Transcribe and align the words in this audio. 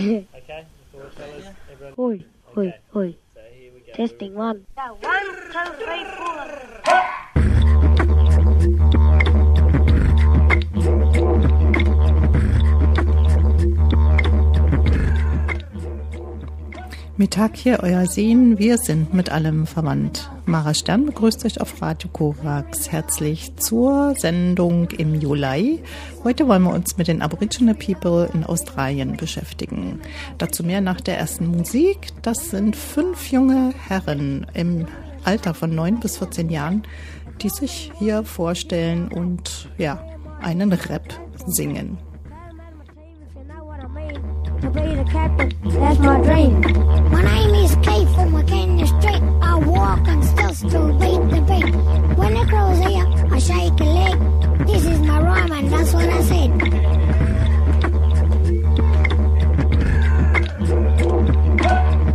okay, 0.00 0.24
the 0.94 1.10
fellas, 1.10 1.46
everyone. 1.70 1.94
Oi, 1.98 2.24
okay. 2.56 2.74
oi, 2.96 3.00
oi. 3.00 3.16
So 3.34 3.40
Testing 3.92 4.34
one. 4.34 4.66
Yeah, 4.76 4.92
one, 4.92 5.26
two, 5.52 5.72
three, 5.84 6.04
four. 6.16 6.79
Mittag 17.20 17.54
hier, 17.54 17.80
euer 17.82 18.06
Sehen. 18.06 18.58
Wir 18.58 18.78
sind 18.78 19.12
mit 19.12 19.28
allem 19.28 19.66
verwandt. 19.66 20.30
Mara 20.46 20.72
Stern 20.72 21.04
begrüßt 21.04 21.44
euch 21.44 21.60
auf 21.60 21.82
Radio 21.82 22.08
Korax 22.08 22.90
herzlich 22.90 23.54
zur 23.56 24.14
Sendung 24.16 24.88
im 24.92 25.14
Juli. 25.20 25.82
Heute 26.24 26.48
wollen 26.48 26.62
wir 26.62 26.72
uns 26.72 26.96
mit 26.96 27.08
den 27.08 27.20
Aboriginal 27.20 27.74
People 27.74 28.30
in 28.32 28.42
Australien 28.42 29.18
beschäftigen. 29.18 30.00
Dazu 30.38 30.64
mehr 30.64 30.80
nach 30.80 31.02
der 31.02 31.18
ersten 31.18 31.46
Musik. 31.46 32.08
Das 32.22 32.48
sind 32.48 32.74
fünf 32.74 33.30
junge 33.30 33.74
Herren 33.86 34.46
im 34.54 34.86
Alter 35.22 35.52
von 35.52 35.74
neun 35.74 36.00
bis 36.00 36.16
14 36.16 36.48
Jahren, 36.48 36.84
die 37.42 37.50
sich 37.50 37.92
hier 37.98 38.24
vorstellen 38.24 39.08
und 39.08 39.68
ja, 39.76 40.02
einen 40.40 40.72
Rap 40.72 41.12
singen. 41.46 41.98
To 44.60 44.68
be 44.68 44.80
the 44.80 45.04
captain, 45.04 45.48
that's 45.64 45.98
my 46.00 46.20
dream. 46.20 46.60
My 47.10 47.22
name 47.22 47.54
is 47.64 47.74
Keith 47.76 48.14
from 48.14 48.32
McKenna 48.32 48.86
Street. 48.86 49.22
I 49.40 49.56
walk 49.56 50.06
on 50.06 50.22
stilts 50.22 50.60
to 50.60 50.92
beat 51.00 51.22
the 51.32 51.40
beat. 51.48 51.74
When 52.18 52.34
the 52.34 52.44
crow's 52.46 52.78
here, 52.80 53.06
I 53.32 53.38
shake 53.38 53.80
a 53.80 53.84
leg. 53.84 54.66
This 54.66 54.84
is 54.84 55.00
my 55.00 55.22
rhyme 55.22 55.52
and 55.52 55.72
that's 55.72 55.94
what 55.94 56.10
I 56.10 56.20
said. 56.22 56.50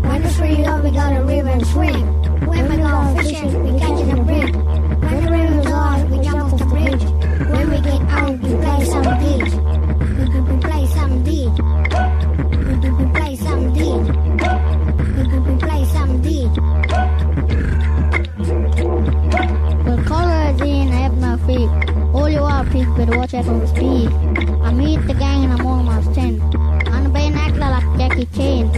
When 0.06 0.22
the 0.22 0.30
street 0.30 0.66
up, 0.66 0.84
we 0.84 0.92
got 0.92 1.18
a 1.18 1.24
river 1.24 1.50
and 1.50 1.66
swim. 1.66 2.46
When 2.46 2.70
we 2.70 2.78
go 2.78 3.16
fishing, 3.18 3.64
we 3.64 3.80
catching 3.80 4.20
a 4.20 4.24
brim. 4.24 4.54
When 5.02 5.26
the 5.26 5.32
river's 5.32 5.72
off, 5.72 6.10
we 6.12 6.20
jump 6.20 6.54
off 6.54 6.60
the 6.60 6.66
bridge. 6.66 7.05
Are, 23.14 23.28
please 23.28 23.48
watch 23.48 23.70
speed. 23.70 24.10
I 24.64 24.74
meet 24.74 24.98
the 25.08 25.14
gang 25.14 25.44
and 25.46 25.54
I'm 25.54 25.66
almost 25.66 26.14
10. 26.14 26.42
I'm 26.88 27.14
being 27.14 27.34
actor 27.34 27.60
like 27.60 27.98
Jackie 27.98 28.26
Chan. 28.36 28.72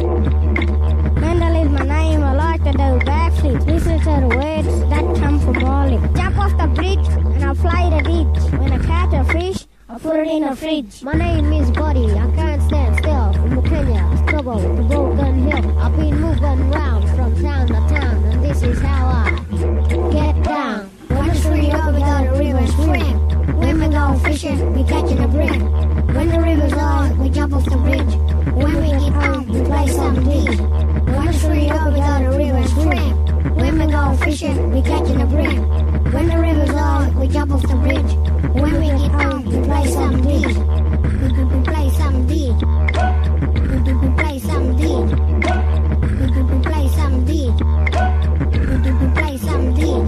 Mendel 1.19 1.55
is 1.55 1.69
my 1.69 1.85
name, 1.85 2.23
I 2.23 2.33
like 2.33 2.63
to 2.63 2.71
do 2.71 3.05
backflips. 3.05 3.65
Listen 3.65 3.99
to 3.99 4.27
the 4.27 4.35
words 4.35 4.89
that 4.89 5.03
come 5.21 5.39
from 5.39 5.63
Molly. 5.63 5.97
Jump 6.15 6.37
off 6.37 6.57
the 6.57 6.67
bridge 6.67 7.07
and 7.07 7.43
I 7.43 7.53
fly 7.53 7.89
the 7.89 8.01
ditch. 8.03 8.59
When 8.59 8.71
I 8.73 8.79
catch 8.79 9.13
a 9.13 9.23
fish, 9.31 9.67
I 9.89 9.97
put 9.99 10.19
it 10.19 10.27
in 10.27 10.43
the 10.43 10.55
fridge. 10.55 11.03
My 11.03 11.13
name 11.13 11.53
is 11.53 11.71
Buddy, 11.71 12.11
I 12.11 12.31
can't 12.35 12.61
stand 12.63 12.97
still. 12.97 13.33
From 13.33 13.63
Kenya, 13.63 14.17
struggle 14.27 14.59
to 14.59 14.83
Broken 14.83 15.49
Hill. 15.49 15.79
I've 15.79 15.95
been 15.95 16.19
moving 16.19 16.73
around 16.73 17.07
from 17.15 17.41
town 17.41 17.67
to 17.67 17.73
town, 17.73 18.23
and 18.25 18.43
this 18.43 18.63
is 18.63 18.79
how 18.81 19.05
I 19.07 19.29
get 20.11 20.43
down. 20.43 20.89
When 21.07 21.27
the 21.27 21.71
up, 21.71 21.97
got 21.97 22.27
a 22.27 22.31
river 22.37 22.57
and 22.57 22.69
swim. 22.69 23.16
Go 24.07 24.17
fishing, 24.19 24.73
we 24.73 24.83
catching 24.85 25.19
a 25.19 25.27
brim. 25.27 25.59
When 26.15 26.29
the 26.29 26.39
river's 26.39 26.71
low, 26.71 27.13
we 27.19 27.29
jump 27.29 27.53
off 27.53 27.65
the 27.65 27.75
bridge. 27.75 28.15
When 28.55 28.75
we 28.81 28.89
get 29.03 29.11
home, 29.11 29.47
we 29.49 29.61
play 29.65 29.87
some 29.87 30.15
deep. 30.23 30.59
When 31.11 31.25
the 31.25 31.33
street 31.33 31.71
up, 31.71 31.91
we 31.91 31.99
got 31.99 32.23
a 32.23 32.29
river 32.29 32.57
and 32.57 32.69
swim. 32.69 33.55
When 33.55 33.79
we 33.79 33.91
go 33.91 34.15
fishing, 34.23 34.71
we 34.71 34.81
catching 34.81 35.19
a 35.21 35.25
brim. 35.25 35.61
When 36.13 36.27
the 36.29 36.37
river's 36.37 36.71
low, 36.71 37.19
we 37.19 37.27
jump 37.27 37.51
off 37.51 37.61
the 37.63 37.75
bridge. 37.75 38.13
When 38.55 38.73
we 38.79 38.87
get 38.87 39.11
home, 39.11 39.43
we 39.43 39.59
play 39.67 39.85
some 39.91 40.21
deep. 40.21 40.55
We, 41.19 41.43
we, 41.43 41.63
play 41.65 41.89
some 41.99 42.27
deep. 42.27 42.55
We, 43.67 44.09
play 44.15 44.39
some 44.39 44.77
deep. 44.77 45.07
We, 46.47 46.63
play 46.63 46.87
some 46.95 47.25
deep. 47.25 47.55
We, 48.71 49.07
play 49.19 49.37
some 49.37 49.75
deep. 49.75 50.05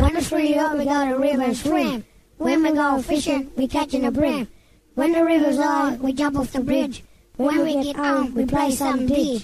When 0.00 0.12
the 0.12 0.20
street 0.20 0.58
up, 0.58 0.76
we 0.76 0.84
got 0.84 1.10
a 1.10 1.18
river 1.18 1.44
and 1.44 1.56
swim. 1.56 2.04
When 2.38 2.62
we 2.62 2.72
go 2.72 3.00
fishing, 3.00 3.50
we 3.56 3.68
catching 3.68 4.04
a 4.06 4.10
brim. 4.10 4.48
When 4.94 5.12
the 5.12 5.24
river's 5.24 5.56
low, 5.56 5.96
we 6.00 6.12
jump 6.12 6.38
off 6.38 6.52
the 6.52 6.60
bridge. 6.60 7.02
When 7.36 7.64
we 7.64 7.82
get 7.82 7.96
home, 7.96 8.34
we 8.34 8.46
play 8.46 8.70
some 8.70 9.06
deep. 9.06 9.42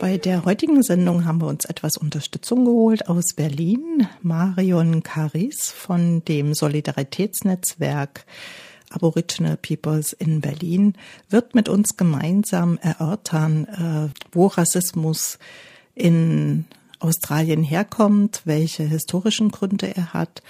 Bei 0.00 0.18
der 0.18 0.44
heutigen 0.44 0.82
Sendung 0.82 1.24
haben 1.26 1.40
wir 1.40 1.46
uns 1.46 1.64
etwas 1.64 1.96
Unterstützung 1.96 2.64
geholt 2.64 3.08
aus 3.08 3.34
Berlin. 3.34 4.08
Marion 4.20 5.02
Caris 5.04 5.70
von 5.70 6.24
dem 6.24 6.54
Solidaritätsnetzwerk 6.54 8.26
Aboriginal 8.90 9.56
Peoples 9.56 10.12
in 10.12 10.40
Berlin 10.40 10.94
wird 11.30 11.54
mit 11.54 11.68
uns 11.68 11.96
gemeinsam 11.96 12.78
erörtern, 12.78 13.66
äh, 14.12 14.20
wo 14.32 14.48
Rassismus 14.48 15.38
in 15.94 16.64
Australien 16.98 17.62
herkommt, 17.62 18.42
welche 18.44 18.84
historischen 18.84 19.50
Gründe 19.50 19.94
er 19.94 20.12
hat 20.12 20.42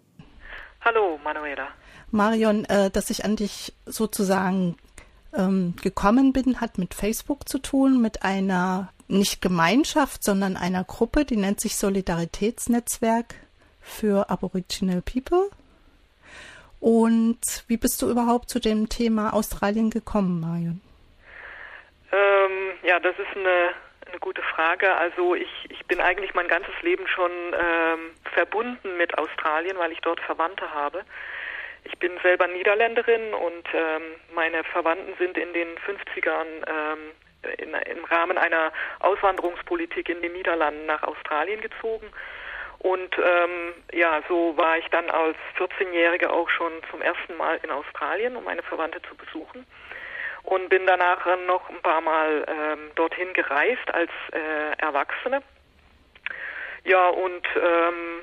Hallo, 0.81 1.19
Manuela. 1.23 1.69
Marion, 2.11 2.65
äh, 2.65 2.89
dass 2.89 3.11
ich 3.11 3.23
an 3.23 3.35
dich 3.35 3.73
sozusagen 3.85 4.75
ähm, 5.39 5.73
gekommen 5.81 6.33
bin, 6.33 6.61
hat 6.61 6.77
mit 6.77 6.93
Facebook 6.93 7.47
zu 7.47 7.59
tun, 7.59 8.01
mit 8.01 8.23
einer 8.23 8.93
nicht 9.07 9.41
Gemeinschaft, 9.41 10.23
sondern 10.23 10.55
einer 10.55 10.83
Gruppe, 10.83 11.25
die 11.25 11.37
nennt 11.37 11.59
sich 11.59 11.77
Solidaritätsnetzwerk 11.77 13.35
für 13.81 14.29
Aboriginal 14.29 15.01
People. 15.01 15.49
Und 16.79 17.39
wie 17.67 17.77
bist 17.77 18.01
du 18.01 18.09
überhaupt 18.09 18.49
zu 18.49 18.59
dem 18.59 18.87
Thema 18.87 19.33
Australien 19.33 19.89
gekommen, 19.89 20.39
Marion? 20.39 20.81
Ähm, 22.11 22.77
ja, 22.83 22.99
das 22.99 23.17
ist 23.19 23.35
eine, 23.35 23.71
eine 24.07 24.19
gute 24.19 24.41
Frage. 24.41 24.95
Also 24.95 25.35
ich, 25.35 25.49
ich 25.69 25.85
bin 25.87 25.99
eigentlich 25.99 26.33
mein 26.33 26.47
ganzes 26.47 26.73
Leben 26.81 27.07
schon 27.07 27.31
ähm, 27.31 28.11
verbunden 28.33 28.97
mit 28.97 29.17
Australien, 29.17 29.77
weil 29.77 29.91
ich 29.91 29.99
dort 30.01 30.19
Verwandte 30.21 30.71
habe. 30.73 31.03
Ich 31.83 31.97
bin 31.99 32.11
selber 32.21 32.47
Niederländerin 32.47 33.33
und 33.33 33.67
ähm, 33.73 34.01
meine 34.33 34.63
Verwandten 34.65 35.13
sind 35.17 35.37
in 35.37 35.53
den 35.53 35.69
50ern 35.79 36.45
ähm, 36.67 36.99
in, 37.57 37.73
im 37.73 38.05
Rahmen 38.05 38.37
einer 38.37 38.71
Auswanderungspolitik 38.99 40.09
in 40.09 40.21
den 40.21 40.33
Niederlanden 40.33 40.85
nach 40.85 41.03
Australien 41.03 41.61
gezogen. 41.61 42.11
Und 42.79 43.17
ähm, 43.17 43.73
ja, 43.91 44.21
so 44.27 44.55
war 44.55 44.77
ich 44.77 44.87
dann 44.87 45.09
als 45.09 45.37
14-Jährige 45.57 46.31
auch 46.31 46.49
schon 46.49 46.71
zum 46.89 47.01
ersten 47.01 47.35
Mal 47.35 47.59
in 47.63 47.71
Australien, 47.71 48.37
um 48.37 48.45
meine 48.45 48.63
Verwandte 48.63 49.01
zu 49.01 49.15
besuchen. 49.15 49.65
Und 50.43 50.69
bin 50.69 50.87
danach 50.87 51.25
noch 51.45 51.69
ein 51.69 51.81
paar 51.81 52.01
Mal 52.01 52.45
ähm, 52.47 52.91
dorthin 52.95 53.33
gereist 53.33 53.93
als 53.93 54.11
äh, 54.31 54.81
Erwachsene. 54.81 55.41
Ja, 56.85 57.09
und 57.09 57.45
ähm, 57.57 58.21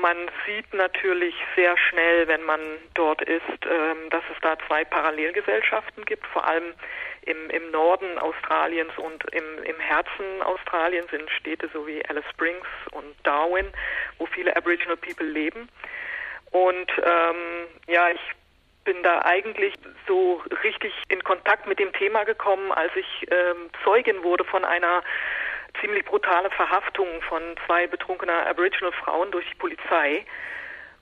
man 0.00 0.16
sieht 0.46 0.72
natürlich 0.74 1.34
sehr 1.56 1.76
schnell, 1.76 2.28
wenn 2.28 2.42
man 2.42 2.60
dort 2.94 3.22
ist, 3.22 3.42
ähm, 3.64 4.10
dass 4.10 4.22
es 4.32 4.40
da 4.42 4.56
zwei 4.66 4.84
Parallelgesellschaften 4.84 6.04
gibt, 6.04 6.26
vor 6.26 6.46
allem 6.46 6.74
im, 7.22 7.50
im 7.50 7.70
Norden 7.70 8.18
Australiens 8.18 8.96
und 8.96 9.24
im, 9.32 9.62
im 9.64 9.78
Herzen 9.80 10.42
Australiens 10.42 11.10
sind 11.10 11.30
Städte 11.30 11.68
so 11.72 11.86
wie 11.86 12.04
Alice 12.06 12.24
Springs 12.32 12.66
und 12.92 13.14
Darwin, 13.24 13.66
wo 14.18 14.26
viele 14.26 14.56
Aboriginal 14.56 14.96
People 14.96 15.26
leben. 15.26 15.68
Und 16.50 16.90
ähm, 17.02 17.66
ja, 17.86 18.10
ich 18.10 18.20
bin 18.84 19.02
da 19.02 19.22
eigentlich 19.22 19.74
so 20.06 20.42
richtig 20.64 20.94
in 21.10 21.22
Kontakt 21.22 21.66
mit 21.66 21.78
dem 21.78 21.92
Thema 21.92 22.24
gekommen, 22.24 22.72
als 22.72 22.90
ich 22.96 23.26
ähm, 23.30 23.68
Zeugin 23.84 24.22
wurde 24.22 24.44
von 24.44 24.64
einer 24.64 25.02
ziemlich 25.80 26.04
brutale 26.04 26.50
Verhaftung 26.50 27.22
von 27.22 27.42
zwei 27.66 27.86
betrunkener 27.86 28.46
Aboriginal 28.46 28.92
Frauen 28.92 29.30
durch 29.30 29.46
die 29.48 29.56
Polizei. 29.56 30.24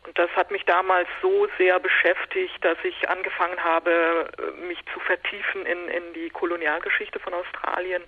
Und 0.06 0.16
das 0.18 0.30
hat 0.36 0.50
mich 0.50 0.64
damals 0.64 1.08
so 1.20 1.48
sehr 1.58 1.80
beschäftigt, 1.80 2.64
dass 2.64 2.78
ich 2.84 3.08
angefangen 3.08 3.62
habe, 3.62 4.30
mich 4.68 4.78
zu 4.92 5.00
vertiefen 5.00 5.66
in, 5.66 5.88
in 5.88 6.12
die 6.14 6.30
Kolonialgeschichte 6.30 7.18
von 7.18 7.34
Australien 7.34 8.04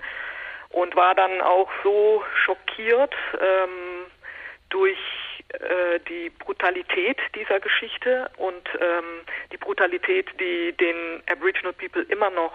und 0.70 0.94
war 0.94 1.14
dann 1.14 1.40
auch 1.40 1.70
so 1.82 2.24
schockiert 2.44 3.14
ähm, 3.40 4.06
durch 4.68 4.98
äh, 5.48 5.98
die 6.08 6.30
Brutalität 6.30 7.18
dieser 7.34 7.58
Geschichte 7.58 8.30
und 8.36 8.68
ähm, 8.80 9.22
die 9.50 9.56
Brutalität, 9.56 10.28
die 10.38 10.72
den 10.72 11.22
Aboriginal 11.30 11.72
People 11.72 12.02
immer 12.02 12.30
noch 12.30 12.52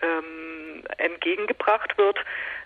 ähm, 0.00 0.84
entgegengebracht 0.98 1.98
wird, 1.98 2.18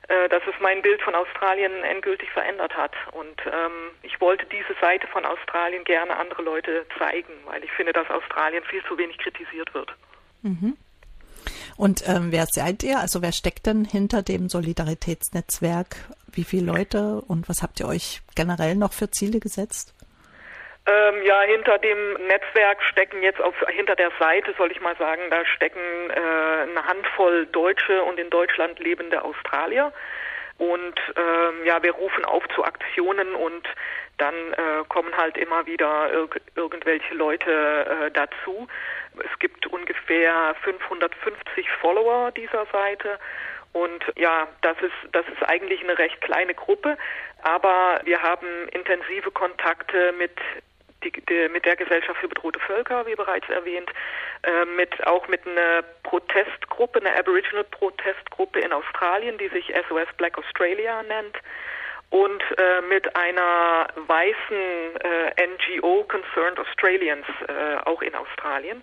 dass 0.09 0.43
es 0.47 0.55
mein 0.61 0.83
Bild 0.83 1.03
von 1.03 1.15
Australien 1.15 1.73
endgültig 1.83 2.31
verändert 2.31 2.77
hat. 2.77 2.93
Und 3.13 3.41
ähm, 3.47 3.91
ich 4.03 4.21
wollte 4.21 4.47
diese 4.47 4.75
Seite 4.81 5.07
von 5.09 5.25
Australien 5.25 5.85
gerne 5.85 6.17
andere 6.17 6.43
Leute 6.43 6.87
zeigen, 6.99 7.33
weil 7.45 7.65
ich 7.65 7.73
finde, 7.73 7.93
dass 7.93 8.09
Australien 8.11 8.63
viel 8.65 8.83
zu 8.85 8.97
wenig 8.99 9.19
kritisiert 9.19 9.73
wird. 9.75 9.93
Mhm. 10.43 10.77
Und 11.77 12.09
ähm, 12.09 12.33
wer 12.33 12.47
seid 12.47 12.83
ihr? 12.83 12.99
Also 12.99 13.23
wer 13.23 13.33
steckt 13.33 13.67
denn 13.67 13.85
hinter 13.85 14.23
dem 14.23 14.49
Solidaritätsnetzwerk? 14.49 15.97
Wie 16.33 16.45
viele 16.45 16.67
Leute 16.67 17.21
und 17.21 17.49
was 17.49 17.63
habt 17.63 17.81
ihr 17.81 17.89
euch 17.89 18.23
generell 18.35 18.77
noch 18.77 18.93
für 18.93 19.11
Ziele 19.11 19.41
gesetzt? 19.41 19.95
Ähm, 20.89 21.23
ja, 21.25 21.41
hinter 21.43 21.79
dem 21.79 22.15
Netzwerk 22.29 22.81
stecken 22.83 23.21
jetzt 23.23 23.41
auf 23.41 23.55
hinter 23.69 23.97
der 23.97 24.13
Seite, 24.21 24.55
soll 24.57 24.71
ich 24.71 24.81
mal 24.81 24.97
sagen, 24.97 25.23
da 25.31 25.45
stecken 25.45 25.81
äh, 26.11 26.13
eine 26.15 26.87
Handvoll 26.87 27.47
Deutsche 27.47 28.05
und 28.05 28.21
in 28.21 28.31
Deutschland 28.31 28.79
lebende 28.79 29.23
Australier. 29.23 29.93
Und 30.59 30.95
ähm, 31.17 31.65
ja, 31.65 31.83
wir 31.83 31.93
rufen 31.93 32.25
auf 32.25 32.43
zu 32.55 32.65
Aktionen 32.65 33.35
und 33.35 33.69
dann 34.17 34.35
äh, 34.35 34.85
kommen 34.89 35.15
halt 35.17 35.37
immer 35.37 35.67
wieder 35.67 36.11
irg 36.13 36.41
irgendwelche 36.55 37.15
Leute 37.15 37.51
äh, 37.51 38.11
dazu. 38.13 38.67
Es 39.19 39.39
gibt 39.39 39.67
ungefähr 39.67 40.55
550 40.63 41.69
Follower 41.81 42.31
dieser 42.31 42.65
Seite. 42.73 43.19
Und 43.73 44.03
ja, 44.17 44.49
das 44.63 44.79
ist, 44.81 45.13
das 45.13 45.27
ist 45.29 45.43
eigentlich 45.47 45.83
eine 45.83 45.99
recht 45.99 46.19
kleine 46.23 46.55
Gruppe, 46.55 46.97
aber 47.43 48.01
wir 48.05 48.23
haben 48.23 48.47
intensive 48.69 49.31
Kontakte 49.31 50.15
mit 50.17 50.33
die, 51.11 51.23
die, 51.29 51.49
mit 51.49 51.65
der 51.65 51.77
Gesellschaft 51.77 52.21
für 52.21 52.29
bedrohte 52.29 52.61
Völker, 52.61 53.07
wie 53.07 53.15
bereits 53.15 53.49
erwähnt, 53.49 53.91
äh, 54.43 54.65
mit 54.65 55.07
auch 55.07 55.27
mit 55.29 55.47
einer 55.47 55.83
Protestgruppe, 56.03 57.01
einer 57.01 57.17
Aboriginal 57.19 57.65
Protestgruppe 57.65 58.61
in 58.61 58.73
Australien, 58.73 59.39
die 59.39 59.49
sich 59.49 59.73
SOS 59.89 60.09
Black 60.17 60.37
Australia 60.39 61.03
nennt 61.03 61.37
und 62.11 62.43
äh, 62.59 62.81
mit 62.83 63.15
einer 63.17 63.89
weißen 64.07 64.97
äh, 65.01 65.47
NGO 65.47 66.05
Concerned 66.05 66.59
Australians 66.59 67.27
äh, 67.49 67.77
auch 67.85 68.03
in 68.03 68.15
Australien. 68.15 68.83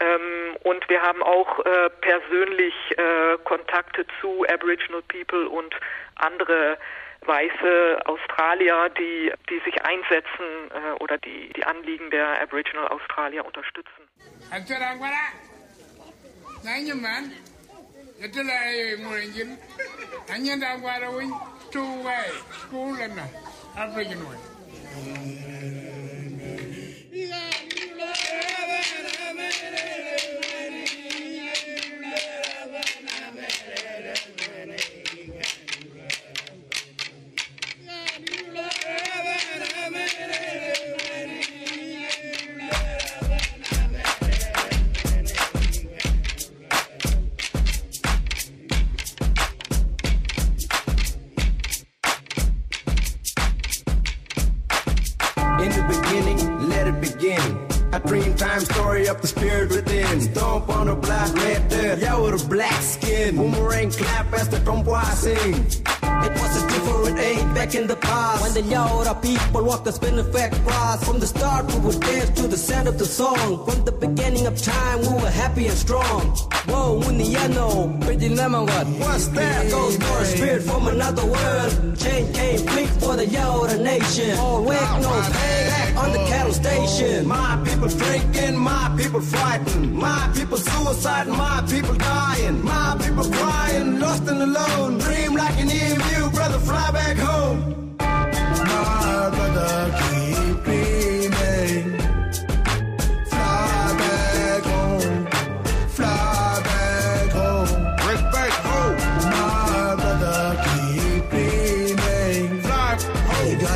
Ähm, 0.00 0.56
und 0.62 0.88
wir 0.88 1.02
haben 1.02 1.22
auch 1.22 1.64
äh, 1.64 1.90
persönlich 2.00 2.74
äh, 2.96 3.38
Kontakte 3.44 4.06
zu 4.20 4.44
Aboriginal 4.52 5.02
People 5.02 5.48
und 5.48 5.74
andere 6.16 6.78
weiße 7.26 8.00
Australier, 8.06 8.90
die, 8.98 9.32
die 9.50 9.60
sich 9.64 9.82
einsetzen 9.84 10.70
äh, 10.70 11.02
oder 11.02 11.18
die 11.18 11.52
die 11.54 11.64
Anliegen 11.64 12.10
der 12.10 12.40
Aboriginal 12.40 12.88
Australier 12.88 13.44
unterstützen. 13.44 14.08
When 68.54 68.68
the 68.68 68.74
Yaura 68.76 69.20
people 69.20 69.64
walked 69.64 69.84
the 69.84 69.90
spin 69.90 70.16
effect 70.16 70.54
cross 70.64 71.02
From 71.04 71.18
the 71.18 71.26
start 71.26 71.66
we 71.72 71.80
would 71.80 72.00
dance 72.00 72.30
to 72.40 72.46
the 72.46 72.56
sound 72.56 72.86
of 72.86 72.98
the 72.98 73.04
song. 73.04 73.64
From 73.66 73.84
the 73.84 73.90
beginning 73.90 74.46
of 74.46 74.62
time 74.62 75.00
we 75.00 75.08
were 75.22 75.30
happy 75.42 75.66
and 75.66 75.76
strong. 75.76 76.20
Whoa, 76.70 77.00
yellow, 77.10 77.98
pretty 78.02 78.28
lemon 78.28 78.66
what? 78.66 78.86
What's 78.86 79.26
that? 79.28 79.70
Ghost 79.72 80.00
or 80.04 80.24
spirit 80.24 80.62
from 80.62 80.86
another 80.86 81.26
world. 81.26 81.98
Chain 81.98 82.32
came 82.32 82.64
quick 82.64 82.88
for 83.02 83.16
the 83.16 83.26
Yaura 83.26 83.76
nation. 83.82 84.38
All 84.38 84.62
work, 84.62 84.88
no 85.02 85.10
pay, 85.32 85.66
back 85.72 85.96
on 85.96 86.12
the 86.12 86.22
cattle 86.30 86.52
station. 86.52 87.26
My 87.26 87.60
people 87.64 87.88
drinking, 87.88 88.56
my 88.56 88.94
people 88.96 89.20
fighting. 89.20 89.96
My 89.96 90.30
people 90.32 90.58
suicide, 90.58 91.26
my 91.26 91.64
people 91.68 91.94
dying. 91.94 92.64
My 92.64 92.96
people 93.02 93.24
crying, 93.24 93.98
lost 93.98 94.28
and 94.28 94.42
alone. 94.42 94.98
Dream 94.98 95.34
like 95.34 95.58
an 95.58 95.70
EMU, 95.70 96.30
brother, 96.30 96.60
fly 96.60 96.90
back 96.92 97.16
home 97.16 97.84
Listen 99.24 99.54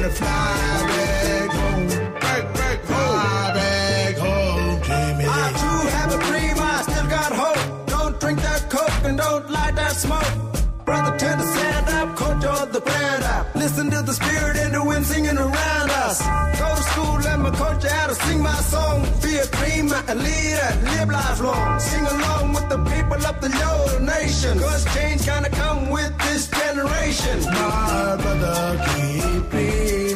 to 0.00 0.10
fly 0.10 1.48
go 1.56 1.66
wreck 2.22 2.44
wreck 2.58 2.78
go 2.86 2.94
fly 2.94 4.14
go 4.16 4.30
keep 4.82 5.16
me 5.18 5.24
I 5.26 5.28
too 5.60 5.80
have 5.96 6.10
a 6.14 6.16
free 6.26 6.52
mind 6.60 6.82
still 6.84 7.08
got 7.08 7.32
hope. 7.32 7.62
Don't 7.86 8.20
drink 8.20 8.40
that 8.42 8.70
coke 8.70 9.04
and 9.04 9.18
don't 9.18 9.50
light 9.50 9.74
that 9.76 9.92
smoke. 9.92 10.32
Brother 10.84 11.16
tend 11.18 11.40
to 11.40 11.46
say 11.46 11.72
that 11.72 12.08
I 12.08 12.14
could 12.14 12.40
do 12.40 12.58
the 14.08 14.14
spirit 14.14 14.56
in 14.56 14.72
the 14.72 14.77
singing 15.28 15.42
around 15.42 15.90
us. 15.90 16.20
Go 16.58 16.74
to 16.74 16.82
school, 16.82 17.18
let 17.20 17.38
my 17.38 17.50
culture, 17.50 17.88
how 17.88 18.06
to 18.06 18.14
sing 18.14 18.42
my 18.42 18.54
song. 18.60 19.02
Be 19.22 19.36
a 19.36 19.46
dreamer, 19.46 20.02
a 20.08 20.14
leader, 20.14 20.70
live 20.84 21.08
lifelong. 21.10 21.80
Sing 21.80 22.06
along 22.06 22.52
with 22.54 22.68
the 22.68 22.78
people 22.78 23.26
of 23.30 23.40
the 23.40 23.48
Yoda 23.48 24.00
nation. 24.00 24.58
Cause 24.58 24.84
change 24.94 25.26
gonna 25.26 25.50
come 25.50 25.90
with 25.90 26.16
this 26.18 26.48
generation. 26.48 27.44
My 27.44 28.16
brother, 28.20 28.84
keep 28.86 29.50
dreaming. 29.50 30.07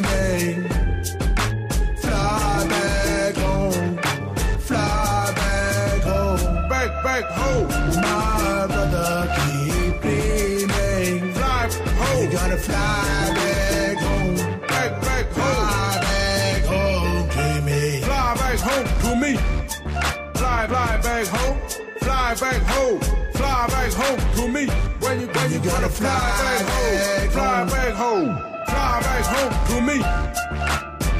Back 21.23 21.39
home. 21.39 21.59
Fly 21.99 22.35
back 22.35 22.61
home. 22.63 22.99
Fly 23.33 23.67
back 23.67 23.91
home 23.93 24.19
to 24.35 24.47
me. 24.47 24.67
When 24.99 25.21
you, 25.21 25.27
when 25.27 25.51
you, 25.51 25.59
gotta 25.59 25.89
fly, 25.89 26.09
back 26.09 26.65
home. 26.67 27.29
Fly 27.31 27.65
back 27.65 27.93
home. 27.93 28.37
Fly 28.67 29.01
back 29.01 29.25
home 29.25 29.53
to 29.67 29.81
me. 29.81 29.97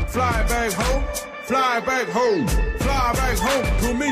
Fly 0.07 0.43
back 0.48 0.72
home. 0.74 1.03
Fly 1.45 1.79
back 1.81 2.07
home. 2.07 2.48
Fly 2.79 3.13
back 3.13 3.38
home 3.38 3.79
to 3.81 3.93
me. 3.93 4.02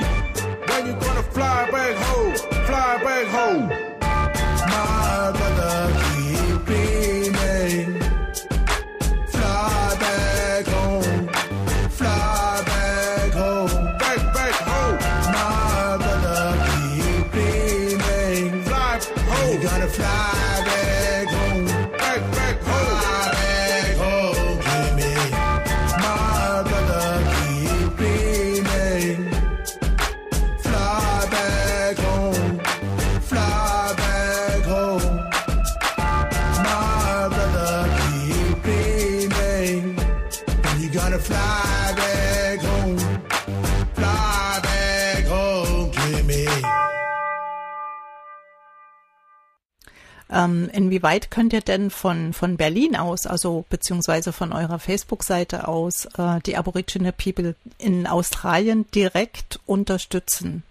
Inwieweit 50.73 51.31
könnt 51.31 51.53
ihr 51.53 51.61
denn 51.61 51.89
von, 51.89 52.33
von 52.33 52.57
Berlin 52.57 52.95
aus, 52.95 53.27
also 53.27 53.65
beziehungsweise 53.69 54.33
von 54.33 54.53
eurer 54.53 54.79
Facebook-Seite 54.79 55.67
aus, 55.67 56.05
äh, 56.17 56.39
die 56.45 56.57
Aboriginal 56.57 57.13
People 57.13 57.55
in 57.77 58.07
Australien 58.07 58.85
direkt 58.91 59.59
unterstützen? 59.65 60.63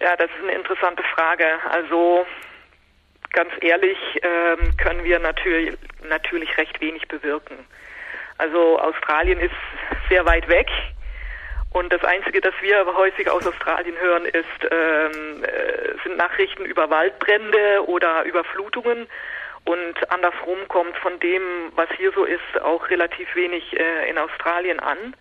Ja, 0.00 0.16
das 0.16 0.30
ist 0.30 0.42
eine 0.42 0.52
interessante 0.52 1.02
Frage. 1.14 1.46
Also 1.70 2.26
ganz 3.32 3.50
ehrlich 3.60 3.98
ähm, 4.22 4.76
können 4.76 5.04
wir 5.04 5.18
natürlich, 5.18 5.76
natürlich 6.08 6.56
recht 6.58 6.80
wenig 6.80 7.06
bewirken. 7.08 7.56
Also 8.38 8.78
Australien 8.78 9.40
ist 9.40 9.54
sehr 10.08 10.24
weit 10.26 10.48
weg 10.48 10.68
und 11.76 11.92
das 11.92 12.02
Einzige, 12.04 12.40
das 12.40 12.54
wir 12.62 12.86
häufig 12.96 13.28
aus 13.28 13.46
Australien 13.46 14.00
hören, 14.00 14.24
ist, 14.24 14.46
ähm, 14.70 15.44
äh, 15.44 15.92
sind 16.02 16.16
Nachrichten 16.16 16.64
über 16.64 16.88
Waldbrände 16.88 17.86
oder 17.86 18.24
Überflutungen. 18.24 19.06
Und 19.66 20.10
andersrum 20.10 20.66
kommt 20.68 20.96
von 20.96 21.20
dem, 21.20 21.42
was 21.74 21.90
hier 21.98 22.12
so 22.12 22.24
ist, 22.24 22.62
auch 22.62 22.88
relativ 22.88 23.34
wenig 23.34 23.78
äh, 23.78 24.08
in 24.08 24.16
Australien 24.16 24.80
an. 24.80 25.14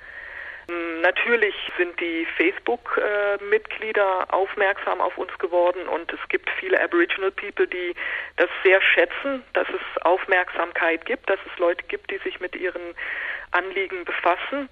Ähm, 0.70 1.02
natürlich 1.02 1.56
sind 1.78 2.00
die 2.00 2.26
Facebook-Mitglieder 2.38 4.34
aufmerksam 4.34 5.02
auf 5.02 5.18
uns 5.18 5.38
geworden 5.40 5.86
und 5.90 6.14
es 6.14 6.20
gibt 6.30 6.50
viele 6.52 6.82
Aboriginal 6.82 7.32
People, 7.32 7.68
die 7.68 7.94
das 8.38 8.50
sehr 8.64 8.82
schätzen, 8.82 9.44
dass 9.52 9.68
es 9.68 10.02
Aufmerksamkeit 10.04 11.06
gibt, 11.06 11.30
dass 11.30 11.40
es 11.52 11.60
Leute 11.60 11.84
gibt, 11.90 12.12
die 12.12 12.18
sich 12.20 12.40
mit 12.40 12.56
ihren 12.56 12.96
Anliegen 13.52 14.06
befassen. 14.06 14.70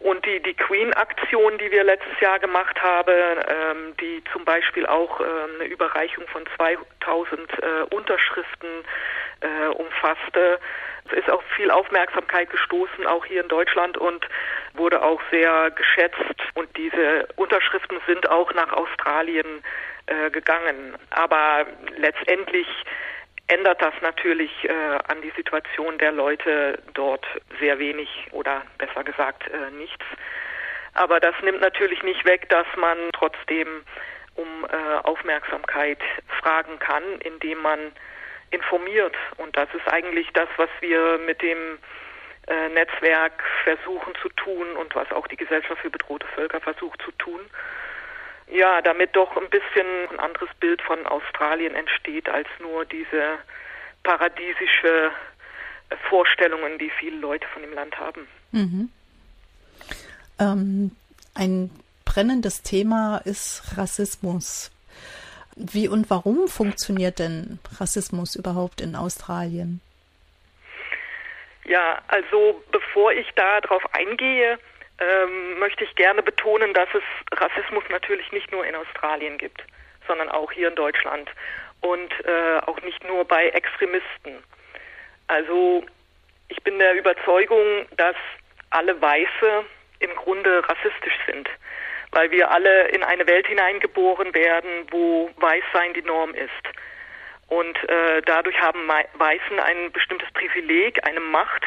Und 0.00 0.24
die, 0.24 0.40
die 0.40 0.54
Queen-Aktion, 0.54 1.58
die 1.58 1.70
wir 1.70 1.84
letztes 1.84 2.18
Jahr 2.20 2.38
gemacht 2.38 2.80
haben, 2.82 3.38
ähm, 3.46 3.94
die 4.00 4.22
zum 4.32 4.46
Beispiel 4.46 4.86
auch 4.86 5.20
äh, 5.20 5.24
eine 5.24 5.64
Überreichung 5.64 6.26
von 6.28 6.44
2000 6.56 7.40
äh, 7.52 7.94
Unterschriften 7.94 8.70
äh, 9.40 9.68
umfasste, 9.68 10.58
ist 11.12 11.28
auf 11.28 11.42
viel 11.56 11.70
Aufmerksamkeit 11.70 12.48
gestoßen, 12.48 13.06
auch 13.06 13.24
hier 13.26 13.42
in 13.42 13.48
Deutschland 13.48 13.98
und 13.98 14.26
wurde 14.74 15.02
auch 15.02 15.20
sehr 15.30 15.70
geschätzt. 15.72 16.40
Und 16.54 16.74
diese 16.76 17.28
Unterschriften 17.36 18.00
sind 18.06 18.28
auch 18.30 18.54
nach 18.54 18.72
Australien 18.72 19.62
äh, 20.06 20.30
gegangen. 20.30 20.96
Aber 21.10 21.66
letztendlich 21.96 22.66
ändert 23.50 23.82
das 23.82 23.94
natürlich 24.00 24.50
äh, 24.64 24.72
an 25.08 25.20
die 25.22 25.32
Situation 25.36 25.98
der 25.98 26.12
Leute 26.12 26.78
dort 26.94 27.26
sehr 27.58 27.78
wenig 27.78 28.08
oder 28.32 28.62
besser 28.78 29.04
gesagt 29.04 29.48
äh, 29.48 29.70
nichts. 29.72 30.04
Aber 30.94 31.20
das 31.20 31.34
nimmt 31.42 31.60
natürlich 31.60 32.02
nicht 32.02 32.24
weg, 32.24 32.48
dass 32.48 32.66
man 32.76 32.98
trotzdem 33.12 33.82
um 34.34 34.66
äh, 34.70 34.98
Aufmerksamkeit 35.02 35.98
fragen 36.40 36.78
kann, 36.78 37.02
indem 37.24 37.58
man 37.58 37.92
informiert. 38.50 39.14
Und 39.36 39.56
das 39.56 39.68
ist 39.74 39.86
eigentlich 39.92 40.28
das, 40.32 40.48
was 40.56 40.70
wir 40.80 41.18
mit 41.18 41.42
dem 41.42 41.78
äh, 42.46 42.68
Netzwerk 42.70 43.42
versuchen 43.64 44.14
zu 44.22 44.28
tun 44.30 44.76
und 44.76 44.94
was 44.94 45.10
auch 45.12 45.26
die 45.26 45.36
Gesellschaft 45.36 45.80
für 45.82 45.90
bedrohte 45.90 46.26
Völker 46.28 46.60
versucht 46.60 47.02
zu 47.02 47.10
tun 47.12 47.40
ja, 48.52 48.82
damit 48.82 49.14
doch 49.14 49.36
ein 49.36 49.48
bisschen 49.50 49.86
ein 50.10 50.20
anderes 50.20 50.48
Bild 50.58 50.82
von 50.82 51.06
Australien 51.06 51.74
entsteht 51.74 52.28
als 52.28 52.48
nur 52.60 52.84
diese 52.84 53.38
paradiesische 54.02 55.10
Vorstellungen, 56.08 56.78
die 56.78 56.90
viele 56.98 57.16
Leute 57.18 57.46
von 57.48 57.62
dem 57.62 57.72
Land 57.72 57.98
haben. 57.98 58.26
Mhm. 58.52 58.90
Ähm, 60.38 60.90
ein 61.34 61.70
brennendes 62.04 62.62
Thema 62.62 63.18
ist 63.24 63.76
Rassismus. 63.76 64.70
Wie 65.56 65.88
und 65.88 66.08
warum 66.10 66.48
funktioniert 66.48 67.18
denn 67.18 67.58
Rassismus 67.78 68.34
überhaupt 68.34 68.80
in 68.80 68.96
Australien? 68.96 69.80
Ja, 71.64 72.00
also 72.08 72.62
bevor 72.72 73.12
ich 73.12 73.28
da 73.36 73.60
drauf 73.60 73.82
eingehe, 73.92 74.58
ähm, 75.00 75.58
möchte 75.58 75.84
ich 75.84 75.94
gerne 75.96 76.22
betonen, 76.22 76.74
dass 76.74 76.88
es 76.94 77.38
Rassismus 77.38 77.84
natürlich 77.88 78.30
nicht 78.32 78.52
nur 78.52 78.64
in 78.66 78.74
Australien 78.74 79.38
gibt, 79.38 79.62
sondern 80.06 80.28
auch 80.28 80.52
hier 80.52 80.68
in 80.68 80.74
Deutschland 80.74 81.30
und 81.80 82.12
äh, 82.24 82.58
auch 82.66 82.80
nicht 82.82 83.02
nur 83.04 83.24
bei 83.24 83.48
Extremisten. 83.48 84.42
Also 85.28 85.84
ich 86.48 86.62
bin 86.62 86.78
der 86.78 86.94
Überzeugung, 86.94 87.86
dass 87.96 88.16
alle 88.70 89.00
Weiße 89.00 89.64
im 90.00 90.14
Grunde 90.16 90.62
rassistisch 90.68 91.18
sind, 91.26 91.48
weil 92.12 92.30
wir 92.30 92.50
alle 92.50 92.88
in 92.88 93.02
eine 93.02 93.26
Welt 93.26 93.46
hineingeboren 93.46 94.34
werden, 94.34 94.86
wo 94.90 95.30
Weißsein 95.36 95.94
die 95.94 96.02
Norm 96.02 96.34
ist. 96.34 96.50
Und 97.48 97.76
äh, 97.88 98.22
dadurch 98.22 98.60
haben 98.60 98.86
Weißen 98.88 99.58
ein 99.58 99.90
bestimmtes 99.92 100.30
Privileg, 100.32 101.04
eine 101.06 101.20
Macht, 101.20 101.64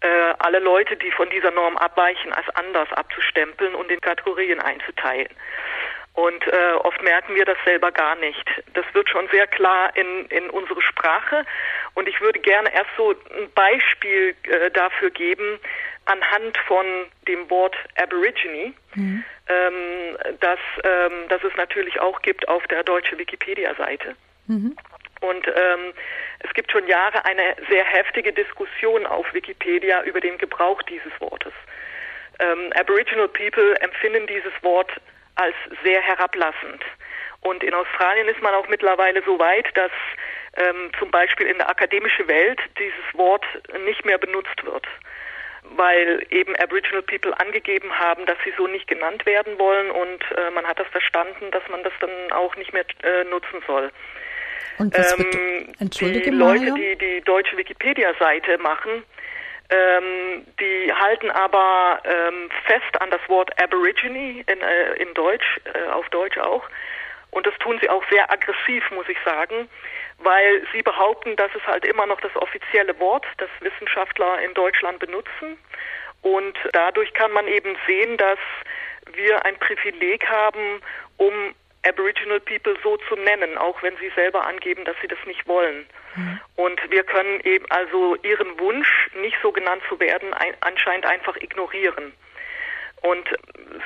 äh, 0.00 0.34
alle 0.38 0.58
Leute, 0.58 0.96
die 0.96 1.10
von 1.10 1.28
dieser 1.30 1.50
Norm 1.50 1.76
abweichen, 1.76 2.32
als 2.32 2.48
anders 2.50 2.92
abzustempeln 2.92 3.74
und 3.74 3.90
in 3.90 4.00
Kategorien 4.00 4.60
einzuteilen. 4.60 5.28
Und 6.14 6.46
äh, 6.46 6.72
oft 6.82 7.02
merken 7.02 7.34
wir 7.34 7.44
das 7.44 7.58
selber 7.66 7.92
gar 7.92 8.16
nicht. 8.16 8.48
Das 8.72 8.86
wird 8.94 9.08
schon 9.10 9.28
sehr 9.28 9.46
klar 9.46 9.94
in, 9.96 10.24
in 10.26 10.48
unsere 10.48 10.80
Sprache. 10.80 11.44
Und 11.92 12.08
ich 12.08 12.20
würde 12.22 12.38
gerne 12.38 12.72
erst 12.72 12.90
so 12.96 13.10
ein 13.10 13.50
Beispiel 13.54 14.34
äh, 14.44 14.70
dafür 14.70 15.10
geben, 15.10 15.60
anhand 16.06 16.56
von 16.66 16.86
dem 17.28 17.50
Wort 17.50 17.76
Aborigine, 17.96 18.72
mhm. 18.94 19.24
ähm, 19.48 20.16
das, 20.40 20.58
ähm, 20.84 21.28
das 21.28 21.44
es 21.44 21.54
natürlich 21.56 22.00
auch 22.00 22.22
gibt 22.22 22.48
auf 22.48 22.66
der 22.68 22.82
deutschen 22.82 23.18
Wikipedia-Seite. 23.18 24.16
Mhm. 24.46 24.76
Und 25.20 25.46
ähm, 25.46 25.92
es 26.40 26.52
gibt 26.54 26.70
schon 26.72 26.86
Jahre 26.86 27.24
eine 27.24 27.56
sehr 27.68 27.84
heftige 27.84 28.32
Diskussion 28.32 29.06
auf 29.06 29.32
Wikipedia 29.32 30.02
über 30.02 30.20
den 30.20 30.38
Gebrauch 30.38 30.82
dieses 30.82 31.12
Wortes. 31.20 31.52
Ähm, 32.38 32.72
Aboriginal 32.74 33.28
People 33.28 33.74
empfinden 33.80 34.26
dieses 34.26 34.52
Wort 34.62 34.90
als 35.36 35.54
sehr 35.82 36.02
herablassend. 36.02 36.82
Und 37.40 37.62
in 37.62 37.74
Australien 37.74 38.28
ist 38.28 38.42
man 38.42 38.54
auch 38.54 38.68
mittlerweile 38.68 39.22
so 39.22 39.38
weit, 39.38 39.66
dass 39.76 39.92
ähm, 40.56 40.90
zum 40.98 41.10
Beispiel 41.10 41.46
in 41.46 41.58
der 41.58 41.68
akademischen 41.68 42.26
Welt 42.28 42.60
dieses 42.78 43.18
Wort 43.18 43.44
nicht 43.84 44.04
mehr 44.04 44.18
benutzt 44.18 44.64
wird, 44.64 44.86
weil 45.62 46.26
eben 46.30 46.56
Aboriginal 46.56 47.02
People 47.02 47.38
angegeben 47.38 47.96
haben, 47.98 48.26
dass 48.26 48.38
sie 48.44 48.52
so 48.56 48.66
nicht 48.66 48.88
genannt 48.88 49.26
werden 49.26 49.58
wollen 49.58 49.90
und 49.90 50.24
äh, 50.36 50.50
man 50.50 50.66
hat 50.66 50.78
das 50.78 50.88
verstanden, 50.88 51.50
dass 51.50 51.62
man 51.68 51.82
das 51.84 51.92
dann 52.00 52.32
auch 52.32 52.56
nicht 52.56 52.72
mehr 52.72 52.84
äh, 53.02 53.24
nutzen 53.24 53.62
soll. 53.66 53.90
Und 54.78 54.96
was 54.96 55.18
ähm, 55.18 55.72
Entschuldige, 55.78 56.30
die 56.30 56.36
Leute, 56.36 56.72
die 56.74 56.96
die 56.96 57.20
deutsche 57.22 57.56
Wikipedia-Seite 57.56 58.58
machen, 58.58 59.04
ähm, 59.68 60.46
die 60.60 60.92
halten 60.92 61.30
aber 61.30 62.00
ähm, 62.04 62.50
fest 62.66 63.00
an 63.00 63.10
das 63.10 63.20
Wort 63.28 63.50
Aborigine 63.60 64.44
in, 64.46 64.60
äh, 64.60 64.92
in 64.94 65.12
Deutsch, 65.14 65.60
äh, 65.64 65.90
auf 65.90 66.08
Deutsch 66.10 66.38
auch. 66.38 66.62
Und 67.30 67.46
das 67.46 67.54
tun 67.58 67.78
sie 67.80 67.90
auch 67.90 68.04
sehr 68.10 68.30
aggressiv, 68.30 68.88
muss 68.92 69.08
ich 69.08 69.18
sagen, 69.24 69.68
weil 70.18 70.62
sie 70.72 70.82
behaupten, 70.82 71.36
dass 71.36 71.50
es 71.54 71.66
halt 71.66 71.84
immer 71.84 72.06
noch 72.06 72.20
das 72.20 72.34
offizielle 72.36 72.98
Wort, 73.00 73.26
das 73.38 73.50
Wissenschaftler 73.60 74.40
in 74.40 74.54
Deutschland 74.54 75.00
benutzen. 75.00 75.58
Und 76.22 76.56
dadurch 76.72 77.12
kann 77.12 77.32
man 77.32 77.46
eben 77.46 77.76
sehen, 77.86 78.16
dass 78.16 78.38
wir 79.12 79.44
ein 79.44 79.56
Privileg 79.58 80.26
haben, 80.28 80.80
um 81.18 81.54
Aboriginal 81.86 82.40
People 82.40 82.76
so 82.82 82.96
zu 83.08 83.16
nennen, 83.16 83.56
auch 83.58 83.82
wenn 83.82 83.96
sie 83.98 84.10
selber 84.14 84.46
angeben, 84.46 84.84
dass 84.84 84.96
sie 85.00 85.08
das 85.08 85.18
nicht 85.26 85.46
wollen. 85.46 85.86
Mhm. 86.14 86.40
Und 86.56 86.90
wir 86.90 87.04
können 87.04 87.40
eben 87.40 87.66
also 87.70 88.16
ihren 88.16 88.58
Wunsch, 88.58 89.10
nicht 89.14 89.36
so 89.42 89.52
genannt 89.52 89.82
zu 89.88 89.98
werden, 90.00 90.34
ein, 90.34 90.54
anscheinend 90.60 91.06
einfach 91.06 91.36
ignorieren. 91.36 92.12
Und 93.02 93.28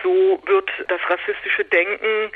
so 0.02 0.42
wird 0.46 0.70
das 0.88 1.00
rassistische 1.08 1.64
Denken 1.64 2.30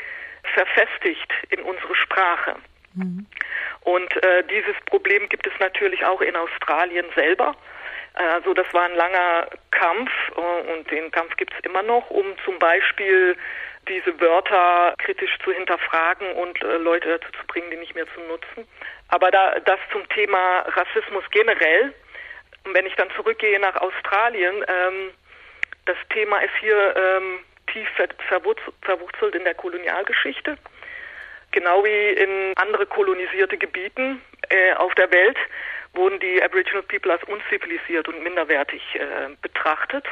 verfestigt 0.54 1.32
in 1.50 1.60
unsere 1.62 1.94
Sprache. 1.94 2.56
Mhm. 2.94 3.26
Und 3.82 4.22
äh, 4.22 4.44
dieses 4.44 4.74
Problem 4.86 5.28
gibt 5.28 5.46
es 5.46 5.52
natürlich 5.60 6.04
auch 6.04 6.20
in 6.20 6.36
Australien 6.36 7.06
selber. 7.14 7.54
Also 8.14 8.54
das 8.54 8.66
war 8.72 8.84
ein 8.84 8.94
langer 8.94 9.48
Kampf 9.72 10.10
äh, 10.36 10.72
und 10.72 10.90
den 10.90 11.10
Kampf 11.10 11.36
gibt 11.36 11.52
es 11.52 11.60
immer 11.64 11.82
noch, 11.82 12.10
um 12.10 12.26
zum 12.44 12.58
Beispiel 12.58 13.36
diese 13.88 14.20
Wörter 14.20 14.94
kritisch 14.98 15.36
zu 15.42 15.52
hinterfragen 15.52 16.32
und 16.32 16.62
äh, 16.62 16.76
Leute 16.78 17.18
dazu 17.18 17.32
zu 17.32 17.46
bringen, 17.46 17.70
die 17.70 17.76
nicht 17.76 17.94
mehr 17.94 18.06
zu 18.14 18.20
nutzen. 18.20 18.66
Aber 19.08 19.30
da, 19.30 19.58
das 19.60 19.78
zum 19.92 20.08
Thema 20.08 20.60
Rassismus 20.60 21.24
generell. 21.30 21.92
Und 22.64 22.74
wenn 22.74 22.86
ich 22.86 22.94
dann 22.96 23.10
zurückgehe 23.10 23.58
nach 23.60 23.76
Australien, 23.76 24.64
ähm, 24.66 25.10
das 25.86 25.96
Thema 26.10 26.38
ist 26.38 26.54
hier 26.60 26.96
ähm, 26.96 27.40
tief 27.72 27.88
verwurzelt 28.28 29.34
in 29.34 29.44
der 29.44 29.54
Kolonialgeschichte. 29.54 30.56
Genau 31.50 31.84
wie 31.84 32.08
in 32.10 32.52
andere 32.56 32.86
kolonisierte 32.86 33.56
Gebieten 33.56 34.20
äh, 34.48 34.72
auf 34.74 34.94
der 34.94 35.10
Welt 35.12 35.38
wurden 35.92 36.18
die 36.18 36.42
Aboriginal 36.42 36.82
People 36.82 37.12
als 37.12 37.22
unzivilisiert 37.24 38.08
und 38.08 38.22
minderwertig 38.22 38.82
äh, 38.94 39.28
betrachtet. 39.40 40.04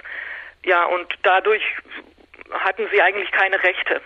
Ja, 0.65 0.85
und 0.85 1.13
dadurch 1.23 1.63
hatten 2.51 2.89
sie 2.93 3.01
eigentlich 3.01 3.31
keine 3.33 3.63
Rechte. 3.63 4.01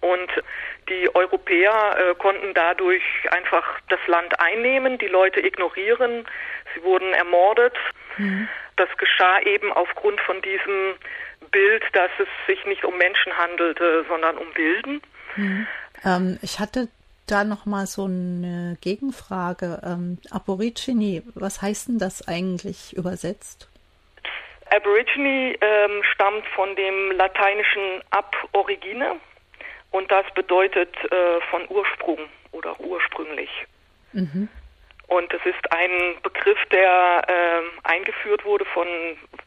Und 0.00 0.30
die 0.88 1.14
Europäer 1.14 1.96
äh, 1.98 2.14
konnten 2.14 2.54
dadurch 2.54 3.02
einfach 3.30 3.64
das 3.88 4.00
Land 4.06 4.40
einnehmen, 4.40 4.98
die 4.98 5.06
Leute 5.06 5.40
ignorieren, 5.40 6.26
sie 6.74 6.82
wurden 6.82 7.12
ermordet. 7.12 7.76
Mhm. 8.16 8.48
Das 8.76 8.88
geschah 8.96 9.40
eben 9.42 9.72
aufgrund 9.72 10.20
von 10.22 10.40
diesem 10.40 10.94
Bild, 11.50 11.84
dass 11.92 12.10
es 12.18 12.28
sich 12.46 12.64
nicht 12.66 12.84
um 12.84 12.96
Menschen 12.96 13.36
handelte, 13.36 14.04
sondern 14.08 14.38
um 14.38 14.46
Wilden. 14.54 15.02
Mhm. 15.36 15.66
Ähm, 16.04 16.38
ich 16.42 16.58
hatte 16.58 16.88
da 17.26 17.44
noch 17.44 17.66
mal 17.66 17.86
so 17.86 18.04
eine 18.04 18.76
Gegenfrage. 18.80 19.80
Ähm, 19.84 20.18
Aborigine, 20.30 21.22
was 21.34 21.62
heißt 21.62 21.88
denn 21.88 21.98
das 21.98 22.26
eigentlich 22.26 22.96
übersetzt? 22.96 23.69
Aborigine 24.70 25.56
ähm, 25.60 26.02
stammt 26.14 26.46
von 26.48 26.74
dem 26.76 27.12
lateinischen 27.12 28.02
ab 28.10 28.34
origine 28.52 29.16
und 29.90 30.10
das 30.10 30.24
bedeutet 30.34 30.94
äh, 31.10 31.40
von 31.50 31.66
Ursprung 31.68 32.18
oder 32.52 32.78
ursprünglich. 32.80 33.50
Mhm. 34.12 34.48
Und 35.08 35.34
es 35.34 35.44
ist 35.44 35.72
ein 35.72 36.14
Begriff, 36.22 36.58
der 36.70 37.22
äh, 37.26 37.88
eingeführt 37.88 38.44
wurde 38.44 38.64
von, 38.66 38.86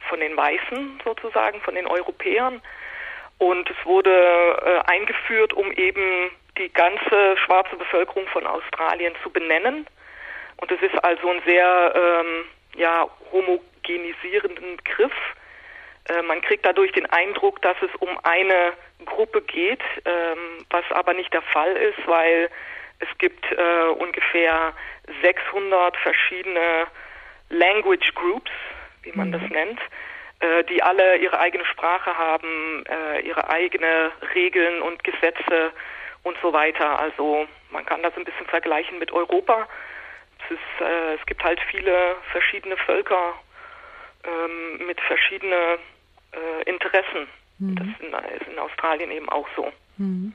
von 0.09 0.19
den 0.19 0.35
Weißen 0.35 0.99
sozusagen, 1.05 1.61
von 1.61 1.75
den 1.75 1.87
Europäern. 1.87 2.61
Und 3.37 3.69
es 3.69 3.85
wurde 3.85 4.11
äh, 4.11 4.91
eingeführt, 4.91 5.53
um 5.53 5.71
eben 5.71 6.31
die 6.57 6.67
ganze 6.67 7.37
schwarze 7.37 7.77
Bevölkerung 7.77 8.27
von 8.27 8.45
Australien 8.45 9.13
zu 9.23 9.29
benennen. 9.29 9.87
Und 10.57 10.69
es 10.69 10.81
ist 10.81 11.01
also 11.03 11.29
ein 11.29 11.41
sehr 11.45 11.93
ähm, 11.95 12.45
ja, 12.75 13.07
homogenisierenden 13.83 14.77
Begriff. 14.77 15.13
Äh, 16.09 16.21
man 16.23 16.41
kriegt 16.41 16.65
dadurch 16.65 16.91
den 16.91 17.05
Eindruck, 17.07 17.61
dass 17.61 17.77
es 17.81 17.93
um 17.99 18.09
eine 18.23 18.73
Gruppe 19.05 19.41
geht, 19.41 19.81
ähm, 20.05 20.65
was 20.69 20.83
aber 20.91 21.13
nicht 21.13 21.33
der 21.33 21.41
Fall 21.41 21.75
ist, 21.75 22.07
weil 22.07 22.49
es 22.99 23.17
gibt 23.17 23.45
äh, 23.51 23.89
ungefähr 23.97 24.73
600 25.21 25.97
verschiedene 25.97 26.87
Language 27.49 28.13
Groups, 28.15 28.51
wie 29.03 29.11
man 29.13 29.29
mhm. 29.29 29.33
das 29.33 29.49
nennt, 29.49 29.79
äh, 30.39 30.63
die 30.65 30.81
alle 30.81 31.17
ihre 31.17 31.39
eigene 31.39 31.65
Sprache 31.65 32.17
haben, 32.17 32.83
ihre 33.23 33.49
eigene 33.49 34.11
Regeln 34.33 34.81
und 34.81 35.03
Gesetze 35.03 35.71
und 36.23 36.37
so 36.41 36.53
weiter. 36.53 36.99
Also 36.99 37.47
man 37.71 37.85
kann 37.85 38.03
das 38.03 38.15
ein 38.15 38.23
bisschen 38.23 38.47
vergleichen 38.47 38.99
mit 38.99 39.11
Europa. 39.11 39.67
Es, 40.45 40.51
ist, 40.51 40.81
äh, 40.81 41.15
es 41.15 41.25
gibt 41.25 41.43
halt 41.43 41.59
viele 41.69 42.15
verschiedene 42.31 42.77
Völker 42.77 43.33
ähm, 44.23 44.87
mit 44.87 44.99
verschiedenen 45.01 45.77
äh, 46.31 46.69
Interessen. 46.69 47.27
Mhm. 47.59 47.75
Das 47.75 47.87
ist 47.87 48.47
in 48.47 48.59
Australien 48.59 49.11
eben 49.11 49.29
auch 49.29 49.47
so. 49.55 49.71
Mhm. 49.97 50.33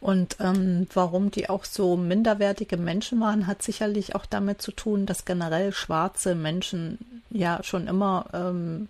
Und 0.00 0.38
ähm, 0.40 0.88
warum 0.92 1.30
die 1.30 1.48
auch 1.48 1.64
so 1.64 1.96
minderwertige 1.96 2.76
Menschen 2.76 3.20
waren, 3.20 3.46
hat 3.46 3.62
sicherlich 3.62 4.16
auch 4.16 4.26
damit 4.26 4.60
zu 4.60 4.72
tun, 4.72 5.06
dass 5.06 5.24
generell 5.24 5.72
schwarze 5.72 6.34
Menschen 6.34 7.22
ja 7.30 7.62
schon 7.62 7.86
immer 7.86 8.26
ähm, 8.32 8.88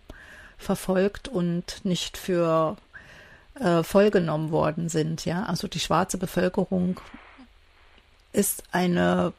verfolgt 0.57 1.29
und 1.29 1.85
nicht 1.85 2.17
für 2.17 2.79
äh, 3.61 3.83
vollgenommen 3.83 4.51
worden 4.51 4.89
sind. 4.89 5.27
Ja, 5.27 5.43
also 5.43 5.69
die 5.69 5.81
schwarze 5.81 6.17
Bevölkerung 6.17 6.99
ist 8.33 8.65
eine 8.73 9.35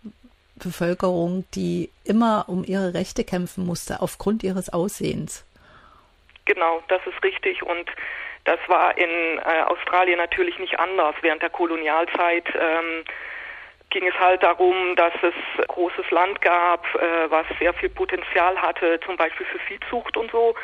Bevölkerung, 0.64 1.46
die 1.54 1.90
immer 2.04 2.46
um 2.48 2.64
ihre 2.64 2.94
Rechte 2.94 3.24
kämpfen 3.24 3.66
musste 3.66 4.02
aufgrund 4.02 4.44
ihres 4.44 4.72
Aussehens. 4.72 5.46
Genau, 6.46 6.84
das 6.88 7.02
ist 7.06 7.24
richtig 7.24 7.64
und 7.64 7.90
das 8.46 8.60
war 8.68 8.98
in 8.98 9.40
äh, 9.40 9.62
Australien 9.68 10.18
natürlich 10.18 10.60
nicht 10.60 10.78
anders. 10.80 11.16
Während 11.22 11.42
der 11.42 11.50
Kolonialzeit 11.50 12.46
ähm, 12.60 13.06
ging 13.90 14.06
es 14.08 14.20
halt 14.20 14.44
darum, 14.44 14.96
dass 14.98 15.14
es 15.22 15.68
großes 15.68 16.10
Land 16.12 16.42
gab, 16.42 16.84
äh, 16.96 17.30
was 17.32 17.46
sehr 17.60 17.74
viel 17.74 17.90
Potenzial 17.90 18.58
hatte, 18.62 19.00
zum 19.06 19.16
Beispiel 19.16 19.46
für 19.46 19.60
Viehzucht 19.60 20.18
und 20.18 20.32
so. 20.32 20.56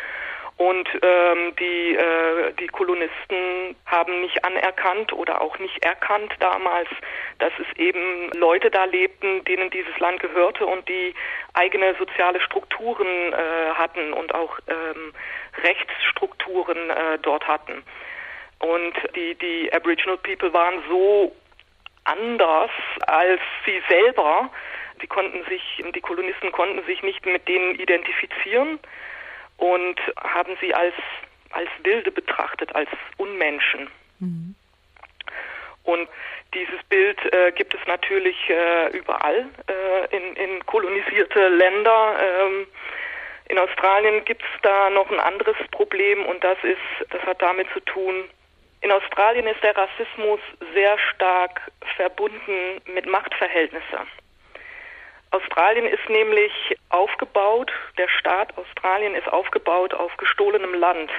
Und 0.59 0.89
ähm, 1.01 1.55
die, 1.57 1.95
äh, 1.95 2.51
die 2.59 2.67
Kolonisten 2.67 3.77
haben 3.85 4.19
nicht 4.19 4.43
anerkannt 4.43 5.13
oder 5.13 5.39
auch 5.39 5.57
nicht 5.57 5.81
erkannt 5.85 6.33
damals, 6.41 6.89
dass 7.37 7.53
es 7.59 7.79
eben 7.79 8.29
Leute 8.33 8.69
da 8.69 8.83
lebten, 8.83 9.45
denen 9.45 9.69
dieses 9.69 9.97
Land 9.99 10.19
gehörte 10.19 10.65
und 10.65 10.89
die 10.89 11.15
eigene 11.53 11.95
soziale 11.95 12.41
Strukturen 12.41 13.07
äh, 13.07 13.73
hatten 13.75 14.11
und 14.11 14.35
auch 14.35 14.59
ähm, 14.67 15.13
Rechtsstrukturen 15.63 16.89
äh, 16.89 17.19
dort 17.21 17.47
hatten. 17.47 17.81
Und 18.59 18.95
die, 19.15 19.35
die 19.35 19.71
Aboriginal 19.71 20.17
People 20.17 20.51
waren 20.51 20.83
so 20.89 21.33
anders 22.03 22.71
als 23.07 23.39
sie 23.65 23.81
selber. 23.87 24.49
Die 25.01 25.07
konnten 25.07 25.41
sich, 25.45 25.81
die 25.95 26.01
Kolonisten 26.01 26.51
konnten 26.51 26.83
sich 26.85 27.01
nicht 27.01 27.25
mit 27.25 27.47
denen 27.47 27.75
identifizieren 27.75 28.77
und 29.59 29.99
haben 30.17 30.57
sie 30.61 30.73
als, 30.73 30.95
als 31.51 31.69
Wilde 31.83 32.11
betrachtet, 32.11 32.73
als 32.75 32.89
Unmenschen. 33.17 33.89
Mhm. 34.19 34.55
Und 35.83 36.09
dieses 36.53 36.81
Bild 36.89 37.17
äh, 37.33 37.51
gibt 37.51 37.73
es 37.73 37.79
natürlich 37.87 38.35
äh, 38.49 38.89
überall 38.97 39.47
äh, 39.67 40.15
in, 40.15 40.35
in 40.35 40.65
kolonisierte 40.65 41.47
Länder. 41.49 42.15
Ähm, 42.21 42.67
in 43.49 43.57
Australien 43.57 44.23
gibt 44.25 44.43
es 44.43 44.61
da 44.61 44.89
noch 44.89 45.09
ein 45.11 45.19
anderes 45.19 45.57
Problem 45.71 46.25
und 46.25 46.43
das 46.43 46.57
ist, 46.63 47.11
das 47.11 47.21
hat 47.23 47.41
damit 47.41 47.67
zu 47.73 47.79
tun, 47.81 48.25
in 48.81 48.91
Australien 48.91 49.47
ist 49.47 49.61
der 49.61 49.75
Rassismus 49.75 50.39
sehr 50.73 50.97
stark 51.13 51.59
verbunden 51.97 52.81
mit 52.93 53.05
Machtverhältnissen. 53.07 54.07
Australien 55.31 55.85
ist 55.85 56.09
nämlich 56.09 56.51
aufgebaut, 56.89 57.71
der 57.97 58.07
Staat 58.07 58.57
Australien 58.57 59.13
ist 59.13 59.27
aufgebaut 59.27 59.93
auf 59.93 60.15
gestohlenem 60.17 60.73
Land. 60.73 61.11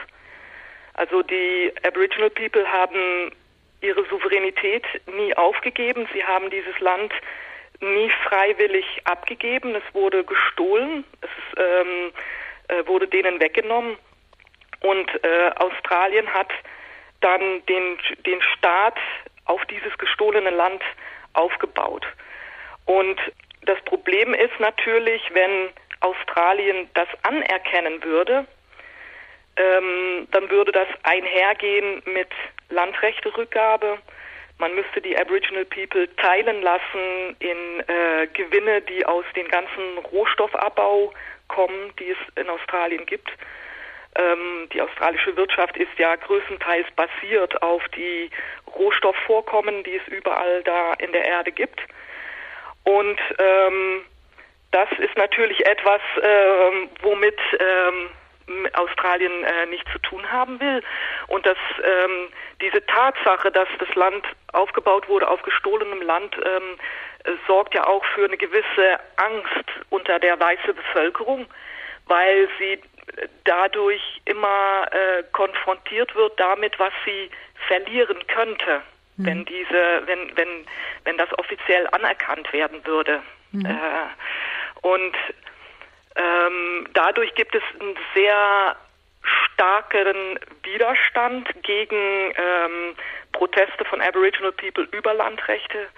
Also 0.95 1.23
die 1.23 1.73
Aboriginal 1.87 2.31
People 2.31 2.67
haben 2.71 3.33
ihre 3.81 4.05
Souveränität 4.07 4.85
nie 5.07 5.35
aufgegeben. 5.37 6.09
Sie 6.13 6.25
haben 6.25 6.51
dieses 6.51 6.79
Land 6.81 7.13
nie 7.81 8.11
freiwillig 8.25 8.85
abgegeben. 9.05 9.75
Es 9.75 9.95
wurde 9.95 10.25
gestohlen. 10.25 11.05
Es 11.21 11.31
ähm, 11.57 12.13
äh, 12.69 12.87
wurde 12.87 13.09
denen 13.09 13.41
weggenommen. 13.41 13.97
Und 14.81 15.25
äh, 15.25 15.51
Australien 15.57 16.33
hat 16.33 16.51
dann 17.21 17.65
den, 17.67 17.99
den 18.27 18.43
Staat 18.43 18.99
auf 19.45 19.65
dieses 19.67 19.97
gestohlene 19.99 20.51
Land 20.51 20.83
aufgebaut. 21.33 22.07
Und 22.87 23.21
das 23.63 23.81
Problem 23.85 24.35
ist 24.35 24.59
natürlich, 24.59 25.23
wenn 25.33 25.71
Australien 26.01 26.89
das 26.95 27.09
anerkennen 27.23 28.03
würde, 28.03 28.47
ähm, 29.57 30.27
dann 30.31 30.49
würde 30.51 30.73
das 30.73 30.89
einhergehen 31.03 32.03
mit 32.07 32.31
Landrechterückgabe. 32.71 33.99
Man 34.59 34.75
müsste 34.75 35.01
die 35.01 35.17
Aboriginal 35.17 35.65
People 35.65 36.15
teilen 36.17 36.63
lassen 36.63 37.37
in 37.39 37.81
äh, 37.87 38.27
Gewinne, 38.33 38.83
die 38.83 39.05
aus 39.05 39.25
dem 39.35 39.49
ganzen 39.49 39.99
Rohstoffabbau 40.13 41.13
kommen, 41.49 41.93
die 41.99 42.11
es 42.11 42.19
in 42.37 42.49
Australien 42.49 43.05
gibt. 43.07 43.31
Ähm, 44.17 44.69
die 44.73 44.83
australische 44.83 45.37
Wirtschaft 45.37 45.77
ist 45.77 45.97
ja 45.99 46.17
größtenteils 46.17 46.87
basiert 46.97 47.63
auf 47.63 47.83
die 47.97 48.31
Rohstoffvorkommen, 48.77 49.85
die 49.85 49.97
es 49.97 50.09
überall 50.09 50.63
da 50.65 50.95
in 50.95 51.13
der 51.13 51.25
Erde 51.25 51.53
gibt. 51.53 51.81
Und 52.91 53.21
ähm, 53.39 54.03
das 54.73 54.89
ist 54.99 55.17
natürlich 55.17 55.65
etwas, 55.65 56.01
ähm, 56.21 56.89
womit 57.03 57.39
ähm, 57.59 58.69
Australien 58.73 59.45
äh, 59.45 59.67
nichts 59.67 59.91
zu 59.93 59.99
tun 60.01 60.31
haben 60.31 60.59
will. 60.59 60.83
Und 61.29 61.47
dass 61.47 61.59
ähm, 61.85 62.29
diese 62.61 62.85
Tatsache, 62.87 63.53
dass 63.53 63.69
das 63.79 63.95
Land 63.95 64.27
aufgebaut 64.53 65.09
wurde 65.09 65.29
auf 65.29 65.41
gestohlenem 65.43 66.03
Land, 66.03 66.37
ähm, 66.37 66.79
sorgt 67.47 67.75
ja 67.75 67.87
auch 67.87 68.05
für 68.07 68.25
eine 68.25 68.37
gewisse 68.37 68.99
Angst 69.17 69.69
unter 69.91 70.19
der 70.19 70.41
weißen 70.41 70.75
Bevölkerung, 70.75 71.47
weil 72.07 72.49
sie 72.59 72.81
dadurch 73.45 74.03
immer 74.25 74.87
äh, 74.91 75.23
konfrontiert 75.33 76.15
wird 76.17 76.39
damit, 76.41 76.77
was 76.81 76.93
sie 77.05 77.31
verlieren 77.69 78.19
könnte 78.27 78.83
mhm. 79.21 79.27
wenn 79.27 79.45
diese, 79.45 80.03
wenn, 80.07 80.37
wenn, 80.37 80.67
wenn 81.05 81.17
das 81.17 81.29
offiziell 81.39 81.87
anerkannt 81.93 82.53
werden 82.53 82.85
würde. 82.85 83.23
Mhm. 83.53 83.67
Äh, 83.67 84.87
und 84.87 85.17
ähm, 86.17 86.89
dadurch 86.95 87.35
gibt 87.35 87.55
es 87.55 87.63
einen 87.79 87.97
sehr 88.15 88.77
starken 89.55 90.39
Widerstand 90.63 91.49
gegen 91.63 92.33
ähm, 92.37 92.97
Proteste 93.33 93.85
von 93.85 94.01
Aboriginal 94.01 94.53
People 94.53 94.89
über 94.91 95.15
Landrechte. 95.15 95.89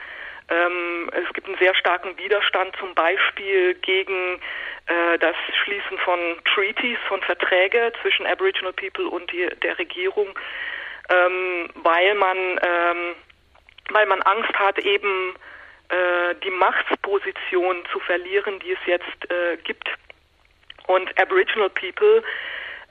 Ähm, 0.48 1.10
es 1.12 1.32
gibt 1.32 1.46
einen 1.46 1.58
sehr 1.58 1.74
starken 1.74 2.16
Widerstand 2.18 2.74
zum 2.76 2.94
Beispiel 2.94 3.74
gegen 3.74 4.40
äh, 4.86 5.18
das 5.18 5.36
Schließen 5.62 5.98
von 5.98 6.18
Treaties, 6.52 6.98
von 7.08 7.22
Verträge 7.22 7.92
zwischen 8.02 8.26
Aboriginal 8.26 8.72
People 8.72 9.06
und 9.06 9.30
die, 9.32 9.48
der 9.62 9.78
Regierung, 9.78 10.28
ähm, 11.12 11.68
weil 11.82 12.14
man 12.14 12.36
ähm, 12.62 13.14
weil 13.90 14.06
man 14.06 14.22
Angst 14.22 14.54
hat, 14.54 14.78
eben 14.78 15.34
äh, 15.88 16.34
die 16.42 16.50
Machtsposition 16.50 17.84
zu 17.92 18.00
verlieren, 18.00 18.58
die 18.60 18.72
es 18.72 18.78
jetzt 18.86 19.30
äh, 19.30 19.56
gibt. 19.58 19.88
Und 20.86 21.10
Aboriginal 21.20 21.70
People 21.70 22.22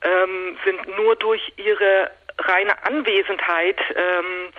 ähm, 0.03 0.57
sind 0.63 0.97
nur 0.97 1.15
durch 1.15 1.41
ihre 1.57 2.11
reine 2.37 2.85
Anwesenheit 2.85 3.79
ähm, 3.95 4.49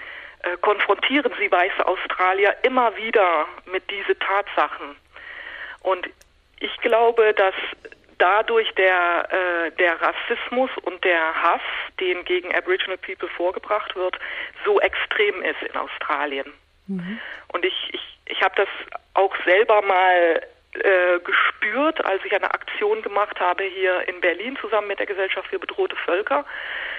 äh, 0.42 0.56
konfrontieren 0.58 1.32
sie 1.38 1.50
weiße 1.50 1.86
Australier 1.86 2.56
immer 2.62 2.96
wieder 2.96 3.46
mit 3.66 3.88
diese 3.90 4.18
Tatsachen. 4.18 4.96
Und 5.80 6.08
ich 6.60 6.76
glaube, 6.78 7.32
dass 7.34 7.54
dadurch 8.22 8.72
der, 8.74 9.28
äh, 9.30 9.70
der 9.72 10.00
Rassismus 10.00 10.70
und 10.82 11.02
der 11.04 11.34
Hass, 11.34 11.60
den 11.98 12.24
gegen 12.24 12.54
Aboriginal 12.54 12.98
People 12.98 13.28
vorgebracht 13.28 13.96
wird, 13.96 14.16
so 14.64 14.80
extrem 14.80 15.42
ist 15.42 15.60
in 15.62 15.76
Australien. 15.76 16.52
Mhm. 16.86 17.18
Und 17.48 17.64
ich, 17.64 17.74
ich, 17.92 18.18
ich 18.26 18.40
habe 18.42 18.54
das 18.56 18.68
auch 19.14 19.34
selber 19.44 19.82
mal 19.82 20.40
äh, 20.74 21.18
gespürt, 21.18 22.04
als 22.04 22.24
ich 22.24 22.32
eine 22.32 22.54
Aktion 22.54 23.02
gemacht 23.02 23.40
habe 23.40 23.64
hier 23.64 24.08
in 24.08 24.20
Berlin 24.20 24.56
zusammen 24.60 24.86
mit 24.86 25.00
der 25.00 25.06
Gesellschaft 25.06 25.48
für 25.48 25.58
bedrohte 25.58 25.96
Völker. 25.96 26.44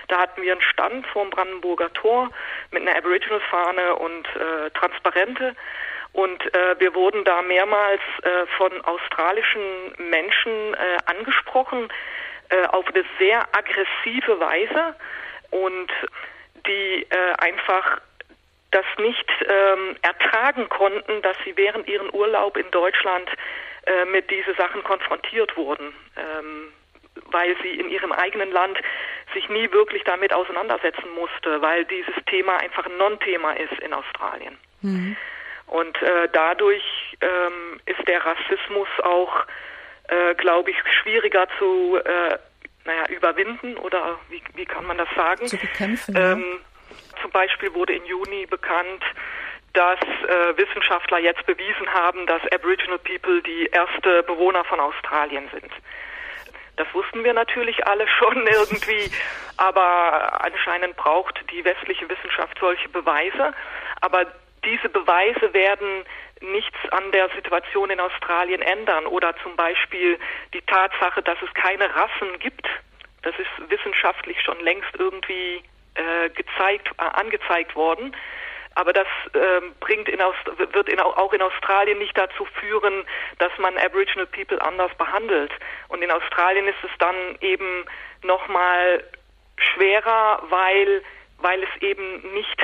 Da 0.10 0.20
hatten 0.20 0.42
wir 0.42 0.52
einen 0.52 0.62
Stand 0.62 1.08
vor 1.08 1.24
dem 1.24 1.32
Brandenburger 1.32 1.92
Tor 1.94 2.30
mit 2.72 2.82
einer 2.82 2.98
Aboriginal-Fahne 2.98 3.96
und 3.96 4.28
äh, 4.36 4.70
Transparente. 4.72 5.56
Und 6.14 6.54
äh, 6.54 6.80
wir 6.80 6.94
wurden 6.94 7.24
da 7.24 7.42
mehrmals 7.42 8.02
äh, 8.22 8.46
von 8.58 8.72
australischen 8.86 9.94
Menschen 9.98 10.74
äh, 10.76 10.98
angesprochen 11.06 11.90
äh, 12.50 12.66
auf 12.68 12.86
eine 12.88 13.04
sehr 13.18 13.42
aggressive 13.52 14.40
Weise 14.40 14.96
und 15.50 15.92
die 16.68 17.06
äh, 17.10 17.34
einfach 17.40 18.00
das 18.72 18.86
nicht 18.98 19.30
ähm, 19.48 19.96
ertragen 20.02 20.68
konnten, 20.70 21.22
dass 21.22 21.38
sie 21.46 21.56
während 21.58 21.88
ihren 21.88 22.14
Urlaub 22.14 22.58
in 22.58 22.70
Deutschland 22.72 23.30
äh, 23.86 24.06
mit 24.06 24.30
diese 24.30 24.54
Sachen 24.56 24.84
konfrontiert 24.84 25.56
wurden, 25.58 25.94
ähm, 26.16 26.74
weil 27.32 27.56
sie 27.62 27.70
in 27.70 27.90
ihrem 27.90 28.12
eigenen 28.12 28.52
Land 28.52 28.80
sich 29.34 29.48
nie 29.50 29.72
wirklich 29.72 30.04
damit 30.04 30.34
auseinandersetzen 30.34 31.10
musste, 31.16 31.62
weil 31.62 31.86
dieses 31.86 32.16
Thema 32.26 32.58
einfach 32.58 32.86
ein 32.86 32.98
Non-Thema 32.98 33.54
ist 33.54 33.80
in 33.80 33.94
Australien. 33.94 34.58
Mhm. 34.82 35.16
Und 35.74 36.00
äh, 36.04 36.30
dadurch 36.32 36.84
ähm, 37.20 37.82
ist 37.88 38.08
der 38.08 38.24
Rassismus 38.24 38.88
auch, 39.02 39.34
äh, 40.08 40.36
glaube 40.36 40.70
ich, 40.70 40.78
schwieriger 41.02 41.48
zu 41.58 41.98
äh, 41.98 42.38
naja, 42.86 43.08
überwinden 43.10 43.78
oder 43.78 44.20
wie, 44.30 44.44
wie 44.54 44.66
kann 44.66 44.86
man 44.86 45.00
das 45.00 45.10
sagen? 45.16 45.48
Zu 45.48 45.58
bekämpfen. 45.58 46.16
Ähm, 46.16 46.62
ja. 46.62 47.22
Zum 47.24 47.32
Beispiel 47.32 47.74
wurde 47.74 47.96
im 47.96 48.06
Juni 48.06 48.46
bekannt, 48.46 49.04
dass 49.74 50.00
äh, 50.00 50.58
Wissenschaftler 50.58 51.18
jetzt 51.18 51.44
bewiesen 51.48 51.92
haben, 51.92 52.28
dass 52.28 52.44
Aboriginal 52.54 53.00
People 53.00 53.42
die 53.42 53.66
erste 53.72 54.22
Bewohner 54.22 54.64
von 54.66 54.80
Australien 54.80 55.50
sind. 55.52 55.72
Das 56.76 56.86
wussten 56.94 57.24
wir 57.24 57.34
natürlich 57.34 57.88
alle 57.88 58.08
schon 58.20 58.46
irgendwie, 58.46 59.10
aber 59.58 60.40
anscheinend 60.46 60.96
braucht 60.98 61.40
die 61.50 61.66
westliche 61.66 62.08
Wissenschaft 62.08 62.60
solche 62.60 62.90
Beweise. 62.90 63.56
Aber 64.02 64.28
diese 64.66 64.90
Beweise 64.90 65.54
werden 65.54 66.06
nichts 66.42 66.78
an 66.92 67.12
der 67.12 67.30
Situation 67.30 67.90
in 67.90 68.00
Australien 68.00 68.62
ändern 68.62 69.06
oder 69.06 69.36
zum 69.38 69.56
Beispiel 69.56 70.20
die 70.54 70.62
Tatsache, 70.62 71.22
dass 71.22 71.38
es 71.42 71.54
keine 71.54 71.94
Rassen 71.96 72.40
gibt. 72.40 72.68
Das 73.22 73.34
ist 73.40 73.70
wissenschaftlich 73.70 74.42
schon 74.42 74.60
längst 74.60 74.94
irgendwie 74.98 75.64
äh, 75.96 76.30
gezeigt, 76.30 76.90
äh, 76.98 77.04
angezeigt 77.04 77.76
worden. 77.76 78.16
Aber 78.76 78.92
das 78.92 79.08
ähm, 79.36 79.74
bringt 79.80 80.10
in 80.10 80.20
Aust 80.22 80.46
wird 80.58 80.90
in, 80.90 81.00
auch 81.00 81.32
in 81.32 81.42
Australien 81.42 82.00
nicht 82.00 82.18
dazu 82.18 82.46
führen, 82.60 83.06
dass 83.38 83.52
man 83.60 83.78
Aboriginal 83.78 84.26
People 84.26 84.60
anders 84.62 84.94
behandelt. 84.96 85.52
Und 85.90 86.02
in 86.02 86.10
Australien 86.10 86.68
ist 86.68 86.84
es 86.84 86.90
dann 86.98 87.16
eben 87.42 87.86
nochmal 88.24 89.04
schwerer, 89.58 90.42
weil, 90.50 91.04
weil 91.38 91.64
es 91.64 91.82
eben 91.82 92.34
nicht 92.34 92.62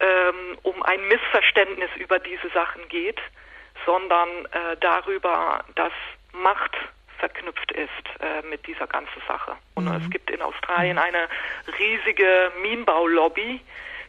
ähm, 0.00 0.58
um 0.62 0.82
ein 0.82 1.06
Missverständnis 1.08 1.90
über 1.96 2.18
diese 2.18 2.48
Sachen 2.50 2.88
geht, 2.88 3.20
sondern 3.84 4.28
äh, 4.46 4.76
darüber, 4.80 5.64
dass 5.74 5.92
Macht 6.32 6.76
verknüpft 7.18 7.72
ist 7.72 7.90
äh, 8.20 8.46
mit 8.48 8.66
dieser 8.66 8.86
ganzen 8.86 9.22
Sache. 9.26 9.56
Und 9.74 9.84
mhm. 9.84 10.02
es 10.02 10.10
gibt 10.10 10.30
in 10.30 10.42
Australien 10.42 10.98
eine 10.98 11.28
riesige 11.78 12.52
Minenbaulobby, 12.60 13.60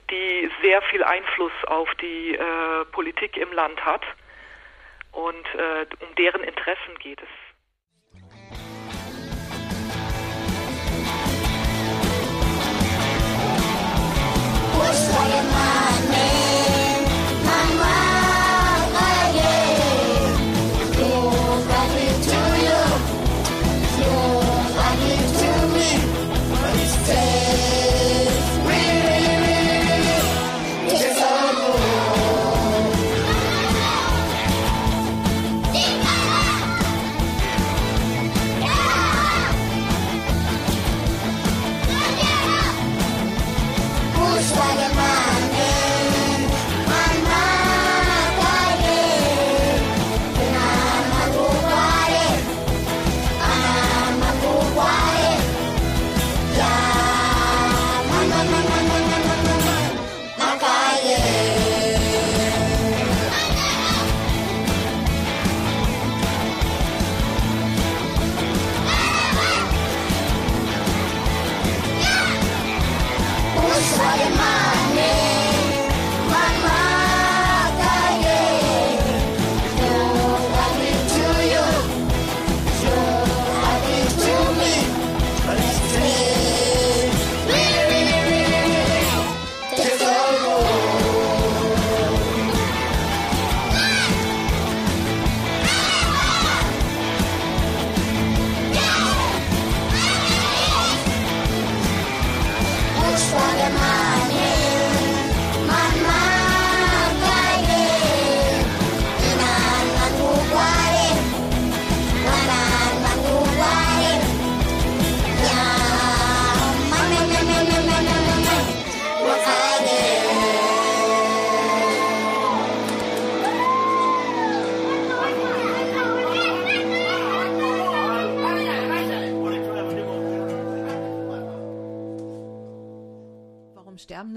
die 0.10 0.52
sehr 0.62 0.82
viel 0.84 1.04
Einfluss 1.04 1.52
auf 1.68 1.94
die 1.96 2.36
äh, 2.36 2.86
Politik 2.92 3.38
im 3.38 3.52
Land 3.52 3.84
hat. 3.84 4.04
Und 5.12 5.46
äh, 5.56 5.86
um 6.00 6.14
deren 6.16 6.44
Interessen 6.44 6.98
geht 7.00 7.22
es. 7.22 7.47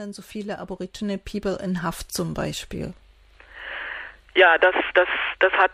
Denn 0.01 0.13
so 0.13 0.23
viele 0.23 0.59
Aboriginal 0.59 1.19
People 1.19 1.59
in 1.63 1.83
Haft 1.83 2.13
zum 2.13 2.35
Beispiel? 2.35 2.93
Ja, 4.35 4.59
das, 4.59 4.75
das, 4.95 5.09
das 5.39 5.53
hat 5.53 5.73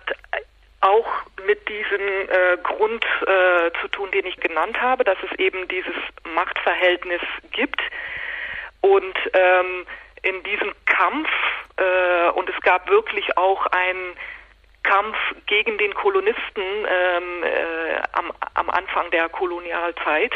auch 0.80 1.06
mit 1.46 1.68
diesem 1.68 2.28
äh, 2.28 2.56
Grund 2.62 3.04
äh, 3.22 3.70
zu 3.80 3.88
tun, 3.88 4.10
den 4.12 4.26
ich 4.26 4.36
genannt 4.36 4.80
habe, 4.80 5.04
dass 5.04 5.18
es 5.30 5.38
eben 5.38 5.66
dieses 5.68 5.94
Machtverhältnis 6.34 7.20
gibt 7.52 7.80
und 8.80 9.16
ähm, 9.32 9.86
in 10.22 10.42
diesem 10.42 10.72
Kampf 10.86 11.28
äh, 11.76 12.30
und 12.30 12.48
es 12.48 12.60
gab 12.62 12.88
wirklich 12.88 13.36
auch 13.36 13.66
einen 13.66 14.16
Kampf 14.82 15.16
gegen 15.46 15.78
den 15.78 15.94
Kolonisten 15.94 16.62
ähm, 16.62 17.42
äh, 17.42 18.00
am, 18.12 18.32
am 18.54 18.70
Anfang 18.70 19.10
der 19.10 19.28
Kolonialzeit 19.28 20.32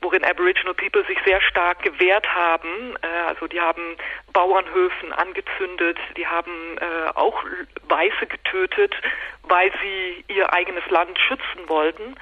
worin 0.00 0.24
Aboriginal 0.24 0.74
People 0.74 1.04
sich 1.06 1.18
sehr 1.24 1.40
stark 1.42 1.82
gewehrt 1.82 2.26
haben. 2.32 2.96
Äh, 3.02 3.06
also 3.26 3.46
die 3.46 3.60
haben 3.60 3.96
Bauernhöfen 4.32 5.12
angezündet, 5.12 5.98
die 6.16 6.26
haben 6.26 6.78
äh, 6.78 7.10
auch 7.14 7.42
Weiße 7.88 8.26
getötet, 8.26 8.94
weil 9.42 9.72
sie 9.82 10.24
ihr 10.28 10.52
eigenes 10.52 10.86
Land 10.90 11.18
schützen 11.18 11.68
wollten. 11.68 12.16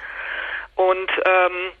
Und 0.75 1.11
ähm, 1.25 1.71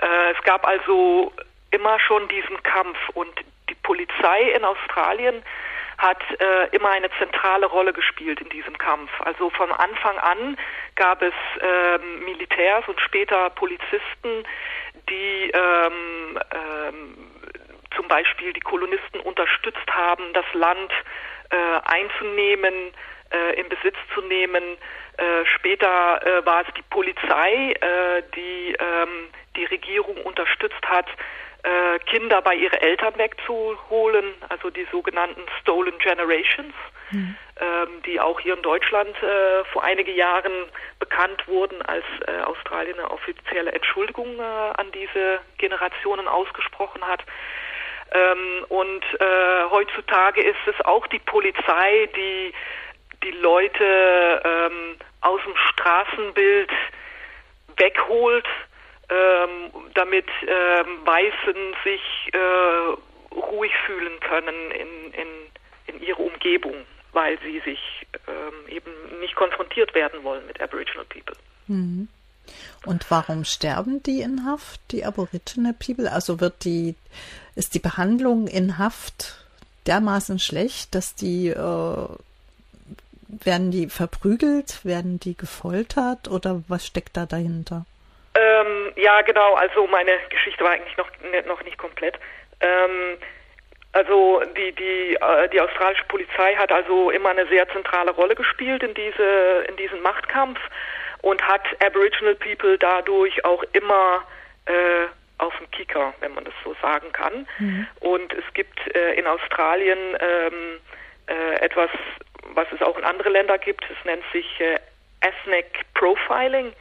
äh, 0.00 0.32
es 0.32 0.42
gab 0.44 0.66
also 0.66 1.32
immer 1.70 1.98
schon 2.00 2.28
diesen 2.28 2.62
Kampf 2.62 2.98
und 3.14 3.32
die 3.68 3.74
Polizei 3.76 4.42
in 4.56 4.64
Australien 4.64 5.42
hat 6.00 6.22
äh, 6.40 6.74
immer 6.74 6.90
eine 6.90 7.10
zentrale 7.18 7.66
Rolle 7.66 7.92
gespielt 7.92 8.40
in 8.40 8.48
diesem 8.48 8.76
Kampf. 8.78 9.10
Also 9.20 9.50
von 9.50 9.70
Anfang 9.70 10.18
an 10.18 10.56
gab 10.96 11.20
es 11.20 11.34
äh, 11.60 11.98
Militärs 12.24 12.88
und 12.88 12.98
später 13.00 13.50
Polizisten, 13.50 14.44
die 15.10 15.50
ähm, 15.52 16.38
ähm, 16.52 17.16
zum 17.94 18.08
Beispiel 18.08 18.52
die 18.54 18.60
Kolonisten 18.60 19.20
unterstützt 19.20 19.90
haben, 19.90 20.32
das 20.32 20.46
Land 20.54 20.90
äh, 21.50 21.56
einzunehmen, 21.84 22.74
äh, 23.30 23.60
in 23.60 23.68
Besitz 23.68 23.96
zu 24.14 24.22
nehmen. 24.22 24.62
Äh, 25.18 25.44
später 25.54 26.24
äh, 26.24 26.46
war 26.46 26.62
es 26.62 26.74
die 26.74 26.82
Polizei, 26.88 27.72
äh, 27.72 28.22
die 28.34 28.74
ähm, 28.78 29.28
die 29.56 29.64
Regierung 29.64 30.16
unterstützt 30.22 30.82
hat, 30.86 31.06
äh, 31.62 31.98
Kinder 32.00 32.42
bei 32.42 32.54
ihren 32.54 32.78
Eltern 32.78 33.16
wegzuholen, 33.16 34.34
also 34.48 34.70
die 34.70 34.86
sogenannten 34.90 35.42
Stolen 35.60 35.98
Generations, 35.98 36.74
mhm. 37.10 37.36
ähm, 37.60 38.02
die 38.06 38.20
auch 38.20 38.40
hier 38.40 38.54
in 38.54 38.62
Deutschland 38.62 39.14
äh, 39.22 39.64
vor 39.72 39.84
einigen 39.84 40.14
Jahren 40.14 40.52
bekannt 40.98 41.46
wurden, 41.46 41.82
als 41.82 42.04
äh, 42.26 42.40
Australien 42.42 42.98
eine 42.98 43.10
offizielle 43.10 43.72
Entschuldigung 43.72 44.38
äh, 44.38 44.42
an 44.42 44.90
diese 44.92 45.40
Generationen 45.58 46.28
ausgesprochen 46.28 47.06
hat. 47.06 47.22
Ähm, 48.12 48.64
und 48.68 49.04
äh, 49.20 49.70
heutzutage 49.70 50.42
ist 50.42 50.66
es 50.66 50.84
auch 50.84 51.06
die 51.08 51.20
Polizei, 51.20 52.08
die 52.16 52.52
die 53.22 53.30
Leute 53.32 54.42
ähm, 54.44 54.96
aus 55.20 55.40
dem 55.44 55.54
Straßenbild 55.56 56.70
wegholt, 57.76 58.46
ähm, 59.10 59.70
damit 59.94 60.26
ähm, 60.42 61.04
Weißen 61.04 61.74
sich 61.84 62.00
äh, 62.32 63.34
ruhig 63.34 63.72
fühlen 63.86 64.18
können 64.20 64.70
in, 64.70 65.12
in, 65.12 65.28
in 65.86 66.02
ihrer 66.02 66.20
Umgebung, 66.20 66.74
weil 67.12 67.38
sie 67.40 67.60
sich 67.60 68.06
ähm, 68.28 68.68
eben 68.68 69.20
nicht 69.20 69.34
konfrontiert 69.34 69.94
werden 69.94 70.22
wollen 70.22 70.46
mit 70.46 70.60
Aboriginal 70.60 71.04
People. 71.06 71.36
Mhm. 71.66 72.08
Und 72.84 73.10
warum 73.10 73.44
sterben 73.44 74.02
die 74.02 74.22
in 74.22 74.44
Haft, 74.44 74.80
die 74.90 75.04
Aboriginal 75.04 75.74
People? 75.74 76.10
Also 76.10 76.40
wird 76.40 76.64
die, 76.64 76.94
ist 77.54 77.74
die 77.74 77.78
Behandlung 77.78 78.46
in 78.46 78.78
Haft 78.78 79.44
dermaßen 79.86 80.38
schlecht, 80.38 80.94
dass 80.94 81.14
die, 81.14 81.48
äh, 81.48 82.06
werden 83.28 83.70
die 83.70 83.88
verprügelt, 83.88 84.84
werden 84.84 85.20
die 85.20 85.36
gefoltert 85.36 86.28
oder 86.28 86.62
was 86.68 86.86
steckt 86.86 87.16
da 87.16 87.26
dahinter? 87.26 87.84
Ähm, 88.34 88.79
ja, 89.00 89.20
genau. 89.22 89.54
Also 89.54 89.86
meine 89.86 90.12
Geschichte 90.28 90.64
war 90.64 90.72
eigentlich 90.72 90.96
noch, 90.96 91.08
ne, 91.30 91.42
noch 91.46 91.62
nicht 91.64 91.78
komplett. 91.78 92.18
Ähm, 92.60 93.18
also 93.92 94.42
die, 94.56 94.72
die, 94.72 95.16
äh, 95.20 95.48
die 95.48 95.60
australische 95.60 96.04
Polizei 96.04 96.54
hat 96.54 96.70
also 96.70 97.10
immer 97.10 97.30
eine 97.30 97.46
sehr 97.48 97.68
zentrale 97.70 98.12
Rolle 98.12 98.34
gespielt 98.34 98.82
in, 98.82 98.94
diese, 98.94 99.64
in 99.68 99.76
diesem 99.76 100.00
Machtkampf 100.02 100.60
und 101.22 101.42
hat 101.42 101.62
Aboriginal 101.84 102.36
People 102.36 102.78
dadurch 102.78 103.44
auch 103.44 103.64
immer 103.72 104.22
äh, 104.66 105.06
auf 105.38 105.56
dem 105.58 105.70
Kicker, 105.70 106.14
wenn 106.20 106.34
man 106.34 106.44
das 106.44 106.54
so 106.62 106.74
sagen 106.80 107.12
kann. 107.12 107.48
Mhm. 107.58 107.86
Und 108.00 108.32
es 108.32 108.44
gibt 108.54 108.78
äh, 108.94 109.14
in 109.14 109.26
Australien 109.26 109.98
ähm, 110.20 110.78
äh, 111.26 111.60
etwas, 111.60 111.90
was 112.54 112.66
es 112.72 112.82
auch 112.82 112.96
in 112.96 113.04
andere 113.04 113.30
Länder 113.30 113.58
gibt. 113.58 113.84
Es 113.90 114.04
nennt 114.04 114.22
sich 114.32 114.46
äh, 114.60 114.78
Ethnic 115.20 115.66
Profiling. 115.94 116.72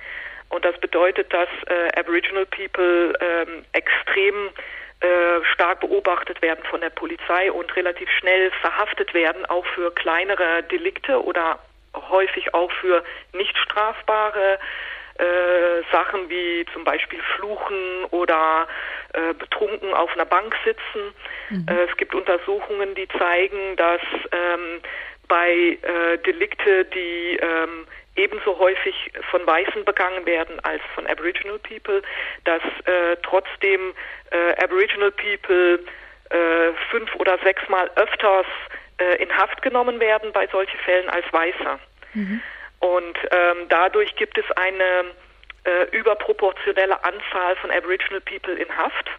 Und 0.50 0.66
das 0.66 0.78
bedeutet, 0.80 1.32
dass 1.32 1.50
äh, 1.68 2.00
Aboriginal 2.00 2.46
People 2.48 3.14
ähm, 3.22 3.66
extrem 3.74 4.50
äh, 5.02 5.46
stark 5.54 5.80
beobachtet 5.80 6.42
werden 6.42 6.64
von 6.70 6.82
der 6.82 6.90
Polizei 6.90 7.52
und 7.52 7.74
relativ 7.76 8.10
schnell 8.20 8.52
verhaftet 8.62 9.14
werden, 9.14 9.46
auch 9.46 9.66
für 9.68 9.92
kleinere 9.94 10.64
Delikte 10.64 11.24
oder 11.24 11.60
häufig 11.96 12.54
auch 12.54 12.72
für 12.74 13.04
nicht 13.34 13.58
strafbare 13.58 14.60
äh, 15.20 15.84
Sachen 15.92 16.30
wie 16.30 16.66
zum 16.74 16.84
Beispiel 16.84 17.20
Fluchen 17.36 18.06
oder 18.12 18.68
äh, 19.14 19.34
betrunken 19.34 19.94
auf 19.94 20.12
einer 20.14 20.26
Bank 20.26 20.56
sitzen. 20.64 21.14
Mhm. 21.50 21.66
Äh, 21.70 21.84
es 21.90 21.98
gibt 21.98 22.16
Untersuchungen, 22.16 22.96
die 22.96 23.08
zeigen, 23.18 23.76
dass 23.76 24.02
ähm, 24.32 24.82
bei 25.28 25.78
äh, 25.82 26.18
Delikte, 26.20 26.86
die 26.86 27.38
ähm, 27.42 27.86
ebenso 28.19 28.58
häufig 28.60 29.12
von 29.32 29.45
Weißen 29.45 29.86
begangen 29.86 30.25
werden 30.25 30.60
als 30.62 30.82
von 30.93 31.08
Aboriginal 31.08 31.60
People, 31.60 32.01
dass 32.43 32.62
äh, 32.86 33.15
trotzdem 33.23 33.93
äh, 34.32 34.63
Aboriginal 34.63 35.12
People 35.12 35.79
äh, 36.29 36.73
fünf 36.91 37.15
oder 37.15 37.38
sechsmal 37.39 37.89
öfters 37.95 38.45
äh, 38.99 39.23
in 39.23 39.36
Haft 39.36 39.62
genommen 39.62 39.99
werden 39.99 40.32
bei 40.34 40.47
solchen 40.47 40.79
Fällen 40.79 41.10
als 41.10 41.25
Weißer. 41.32 41.79
Mhm. 42.13 42.41
Und 42.79 43.17
ähm, 43.32 43.67
dadurch 43.69 44.15
gibt 44.15 44.38
es 44.38 44.45
eine 44.51 45.05
äh, 45.63 45.97
überproportionelle 45.97 47.03
Anzahl 47.03 47.55
von 47.58 47.71
Aboriginal 47.71 48.21
People 48.21 48.53
in 48.53 48.77
Haft. 48.77 49.10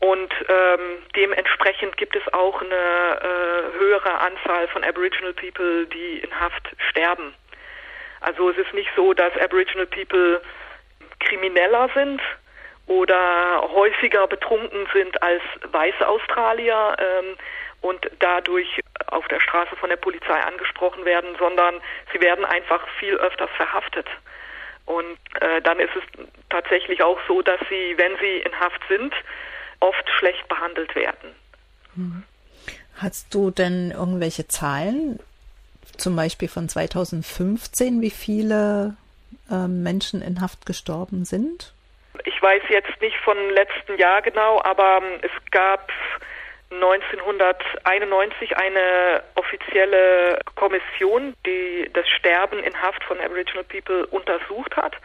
Und 0.00 0.32
ähm, 0.48 1.02
dementsprechend 1.16 1.96
gibt 1.96 2.14
es 2.14 2.22
auch 2.32 2.62
eine 2.62 2.74
äh, 2.74 3.78
höhere 3.78 4.20
Anzahl 4.20 4.68
von 4.68 4.84
Aboriginal 4.84 5.32
People, 5.32 5.86
die 5.86 6.18
in 6.18 6.40
Haft 6.40 6.68
sterben. 6.90 7.34
Also 8.20 8.50
es 8.50 8.58
ist 8.58 8.74
nicht 8.74 8.90
so, 8.96 9.14
dass 9.14 9.36
Aboriginal 9.38 9.86
People 9.86 10.40
krimineller 11.20 11.88
sind 11.94 12.20
oder 12.86 13.68
häufiger 13.72 14.26
betrunken 14.26 14.88
sind 14.92 15.22
als 15.22 15.42
weiße 15.70 16.06
Australier 16.06 16.96
ähm, 16.98 17.36
und 17.80 18.10
dadurch 18.18 18.80
auf 19.06 19.26
der 19.28 19.40
Straße 19.40 19.76
von 19.76 19.90
der 19.90 19.96
Polizei 19.96 20.40
angesprochen 20.40 21.04
werden, 21.04 21.36
sondern 21.38 21.80
sie 22.12 22.20
werden 22.20 22.44
einfach 22.44 22.86
viel 22.98 23.14
öfter 23.16 23.46
verhaftet. 23.48 24.06
Und 24.86 25.18
äh, 25.40 25.60
dann 25.62 25.78
ist 25.80 25.94
es 25.94 26.26
tatsächlich 26.48 27.02
auch 27.02 27.18
so, 27.28 27.42
dass 27.42 27.60
sie, 27.68 27.94
wenn 27.98 28.16
sie 28.18 28.38
in 28.38 28.58
Haft 28.58 28.80
sind, 28.88 29.14
oft 29.80 30.08
schlecht 30.18 30.48
behandelt 30.48 30.94
werden. 30.94 31.34
Mhm. 31.94 32.24
Hast 32.96 33.32
du 33.34 33.50
denn 33.50 33.92
irgendwelche 33.92 34.48
Zahlen, 34.48 35.20
zum 35.98 36.16
Beispiel 36.16 36.48
von 36.48 36.68
2015, 36.68 38.00
wie 38.00 38.10
viele 38.10 38.96
äh, 39.50 39.66
Menschen 39.68 40.22
in 40.22 40.40
Haft 40.40 40.66
gestorben 40.66 41.24
sind? 41.24 41.72
Ich 42.24 42.42
weiß 42.42 42.62
jetzt 42.68 43.00
nicht 43.00 43.16
von 43.24 43.36
letzten 43.50 43.96
Jahr 43.98 44.22
genau, 44.22 44.62
aber 44.62 45.00
ähm, 45.02 45.20
es 45.22 45.30
gab 45.50 45.90
1991 46.70 48.56
eine 48.56 49.22
offizielle 49.34 50.38
Kommission, 50.54 51.34
die 51.46 51.90
das 51.92 52.08
Sterben 52.08 52.62
in 52.62 52.80
Haft 52.80 53.02
von 53.04 53.18
Aboriginal 53.20 53.64
People 53.64 54.06
untersucht 54.06 54.76
hat. 54.76 54.96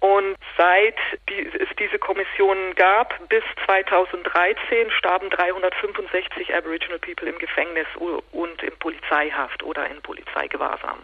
Und 0.00 0.36
seit 0.56 0.96
es 1.28 1.68
diese 1.78 1.98
Kommission 1.98 2.74
gab, 2.74 3.28
bis 3.28 3.44
2013 3.66 4.90
starben 4.92 5.28
365 5.28 6.54
Aboriginal 6.54 6.98
People 6.98 7.28
im 7.28 7.38
Gefängnis 7.38 7.86
und 8.32 8.62
in 8.62 8.76
Polizeihaft 8.78 9.62
oder 9.62 9.86
in 9.90 10.00
Polizeigewahrsam. 10.00 11.00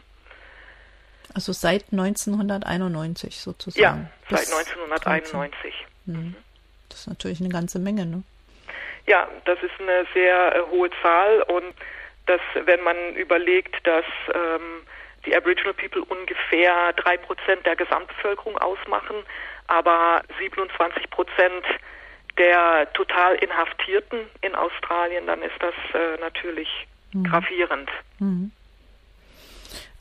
Also 1.34 1.52
seit 1.52 1.84
1991 1.92 3.38
sozusagen. 3.38 4.10
Ja, 4.30 4.36
seit 4.36 4.48
1991. 4.48 5.86
Mhm. 6.06 6.34
Das 6.88 7.00
ist 7.00 7.08
natürlich 7.08 7.40
eine 7.40 7.50
ganze 7.50 7.78
Menge, 7.78 8.06
ne? 8.06 8.22
Ja, 9.06 9.28
das 9.44 9.58
ist 9.62 9.78
eine 9.78 10.06
sehr 10.14 10.56
äh, 10.56 10.60
hohe 10.70 10.90
Zahl 11.02 11.42
und 11.42 11.74
das, 12.26 12.40
wenn 12.64 12.82
man 12.82 12.96
überlegt, 13.14 13.86
dass 13.86 14.04
ähm, 14.34 14.82
die 15.26 15.36
Aboriginal 15.36 15.74
People 15.74 16.02
ungefähr 16.02 16.92
drei 16.94 17.16
Prozent 17.16 17.66
der 17.66 17.76
Gesamtbevölkerung 17.76 18.56
ausmachen, 18.58 19.16
aber 19.66 20.22
27 20.38 21.10
Prozent 21.10 21.64
der 22.38 22.92
total 22.92 23.34
Inhaftierten 23.36 24.20
in 24.42 24.54
Australien, 24.54 25.26
dann 25.26 25.42
ist 25.42 25.56
das 25.60 25.74
äh, 25.94 26.20
natürlich 26.20 26.68
gravierend. 27.24 27.90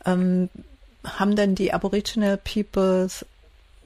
Ähm, 0.05 0.49
haben 1.05 1.35
denn 1.35 1.55
die 1.55 1.73
Aboriginal 1.73 2.37
Peoples 2.37 3.25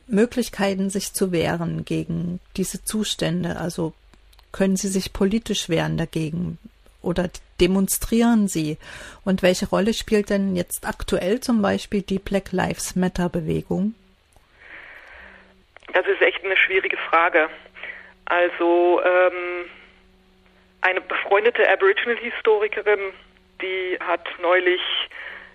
Möglichkeiten, 0.07 0.89
sich 0.89 1.13
zu 1.13 1.31
wehren 1.31 1.85
gegen 1.85 2.39
diese 2.57 2.83
Zustände? 2.83 3.57
Also 3.57 3.93
können 4.51 4.77
sie 4.77 4.87
sich 4.87 5.13
politisch 5.13 5.69
wehren 5.69 5.97
dagegen 5.97 6.57
oder 7.01 7.29
demonstrieren 7.59 8.47
sie? 8.47 8.77
Und 9.25 9.43
welche 9.43 9.67
Rolle 9.67 9.93
spielt 9.93 10.29
denn 10.29 10.55
jetzt 10.55 10.87
aktuell 10.87 11.39
zum 11.39 11.61
Beispiel 11.61 12.01
die 12.01 12.19
Black 12.19 12.51
Lives 12.51 12.95
Matter 12.95 13.29
Bewegung? 13.29 13.93
Das 15.93 16.05
ist 16.07 16.21
echt 16.21 16.43
eine 16.43 16.57
schwierige 16.57 16.97
Frage. 17.09 17.49
Also 18.25 19.01
ähm, 19.03 19.65
eine 20.81 21.01
befreundete 21.01 21.67
Aboriginal-Historikerin, 21.69 22.99
die 23.61 23.97
hat 23.99 24.27
neulich 24.39 24.81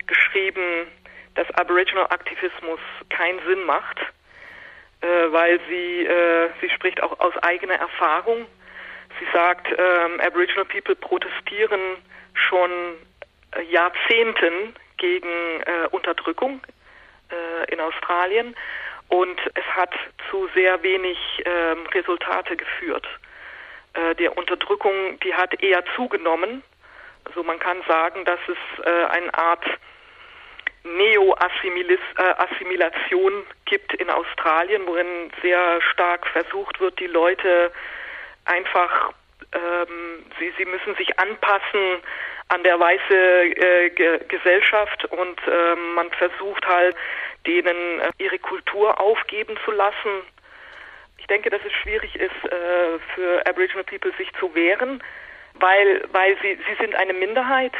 geschrieben, 0.06 0.86
dass 1.34 1.50
Aboriginal-Aktivismus 1.52 2.80
keinen 3.10 3.40
Sinn 3.46 3.64
macht, 3.64 3.98
äh, 5.00 5.06
weil 5.32 5.60
sie, 5.68 6.04
äh, 6.04 6.50
sie 6.60 6.70
spricht 6.70 7.02
auch 7.02 7.18
aus 7.20 7.36
eigener 7.42 7.74
Erfahrung. 7.74 8.46
Sie 9.18 9.26
sagt, 9.32 9.68
ähm, 9.68 10.20
Aboriginal 10.20 10.64
People 10.64 10.96
protestieren 10.96 11.80
schon 12.34 12.70
äh, 13.52 13.62
Jahrzehnten 13.70 14.74
gegen 14.96 15.28
äh, 15.28 15.88
Unterdrückung 15.90 16.60
äh, 17.30 17.72
in 17.72 17.80
Australien 17.80 18.54
und 19.08 19.40
es 19.54 19.64
hat 19.74 19.94
zu 20.30 20.48
sehr 20.54 20.82
wenig 20.82 21.18
ähm, 21.44 21.86
Resultate 21.94 22.56
geführt. 22.56 23.06
Äh, 23.94 24.14
der 24.16 24.36
Unterdrückung, 24.36 25.18
die 25.20 25.34
hat 25.34 25.62
eher 25.62 25.82
zugenommen. 25.94 26.62
Also 27.24 27.42
man 27.42 27.58
kann 27.58 27.82
sagen, 27.86 28.24
dass 28.24 28.40
es 28.48 28.56
äh, 28.84 29.04
eine 29.06 29.32
Art 29.34 29.64
Neo-Assimilation 30.84 33.46
gibt 33.64 33.94
in 33.94 34.10
Australien, 34.10 34.86
worin 34.86 35.32
sehr 35.40 35.80
stark 35.80 36.26
versucht 36.26 36.78
wird, 36.80 37.00
die 37.00 37.06
Leute 37.06 37.72
einfach, 38.44 39.12
ähm, 39.52 40.24
sie, 40.38 40.52
sie 40.58 40.64
müssen 40.64 40.94
sich 40.96 41.18
anpassen 41.18 42.00
an 42.48 42.62
der 42.62 42.78
weiße 42.78 43.14
äh, 43.14 43.90
Ge 43.90 44.20
Gesellschaft 44.28 45.04
und 45.06 45.40
äh, 45.46 45.76
man 45.94 46.10
versucht 46.12 46.66
halt, 46.66 46.96
denen 47.46 48.00
äh, 48.00 48.10
ihre 48.18 48.38
Kultur 48.38 49.00
aufgeben 49.00 49.56
zu 49.64 49.70
lassen. 49.70 50.22
Ich 51.18 51.26
denke, 51.26 51.50
dass 51.50 51.62
es 51.64 51.72
schwierig 51.72 52.14
ist, 52.16 52.44
äh, 52.44 52.98
für 53.14 53.46
Aboriginal 53.46 53.84
People 53.84 54.12
sich 54.18 54.30
zu 54.38 54.54
wehren, 54.54 55.02
weil, 55.54 56.04
weil 56.12 56.36
sie, 56.42 56.58
sie 56.68 56.74
sind 56.80 56.94
eine 56.94 57.14
Minderheit. 57.14 57.72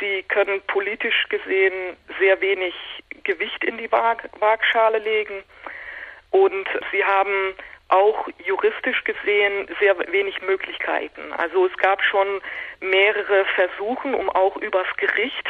Sie 0.00 0.22
können 0.24 0.60
politisch 0.66 1.26
gesehen 1.28 1.96
sehr 2.18 2.40
wenig 2.40 2.74
Gewicht 3.22 3.64
in 3.64 3.78
die 3.78 3.90
Waag 3.90 4.28
Waagschale 4.40 4.98
legen 4.98 5.44
und 6.30 6.68
sie 6.90 7.04
haben 7.04 7.54
auch 7.94 8.28
juristisch 8.44 9.04
gesehen 9.04 9.68
sehr 9.80 9.96
wenig 10.10 10.42
Möglichkeiten. 10.42 11.32
Also 11.32 11.66
es 11.66 11.76
gab 11.78 12.02
schon 12.02 12.40
mehrere 12.80 13.44
Versuche, 13.54 14.16
um 14.16 14.28
auch 14.30 14.56
übers 14.56 14.88
Gericht 14.96 15.48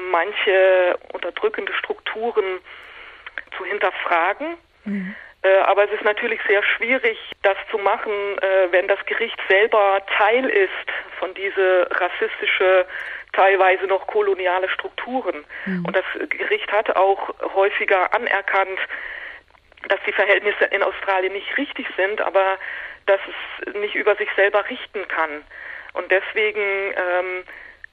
manche 0.00 0.96
unterdrückende 1.12 1.74
Strukturen 1.74 2.60
zu 3.56 3.64
hinterfragen. 3.64 4.56
Mhm. 4.84 5.14
Äh, 5.42 5.58
aber 5.58 5.84
es 5.84 5.90
ist 5.90 6.04
natürlich 6.04 6.40
sehr 6.46 6.62
schwierig, 6.62 7.18
das 7.42 7.56
zu 7.70 7.78
machen, 7.78 8.12
äh, 8.12 8.68
wenn 8.70 8.86
das 8.86 9.04
Gericht 9.06 9.38
selber 9.48 10.00
Teil 10.16 10.48
ist 10.48 10.88
von 11.18 11.34
diese 11.34 11.88
rassistische, 11.90 12.86
teilweise 13.32 13.86
noch 13.86 14.06
koloniale 14.06 14.68
Strukturen. 14.68 15.44
Mhm. 15.66 15.84
Und 15.84 15.96
das 15.96 16.04
Gericht 16.28 16.70
hat 16.70 16.94
auch 16.94 17.34
häufiger 17.54 18.14
anerkannt, 18.14 18.78
dass 19.88 20.00
die 20.06 20.12
Verhältnisse 20.12 20.64
in 20.66 20.82
Australien 20.82 21.32
nicht 21.32 21.56
richtig 21.56 21.86
sind, 21.96 22.20
aber 22.20 22.58
dass 23.06 23.20
es 23.66 23.74
nicht 23.74 23.94
über 23.94 24.14
sich 24.16 24.28
selber 24.36 24.68
richten 24.68 25.06
kann. 25.08 25.44
Und 25.94 26.10
deswegen 26.10 26.60
ähm, 26.60 27.44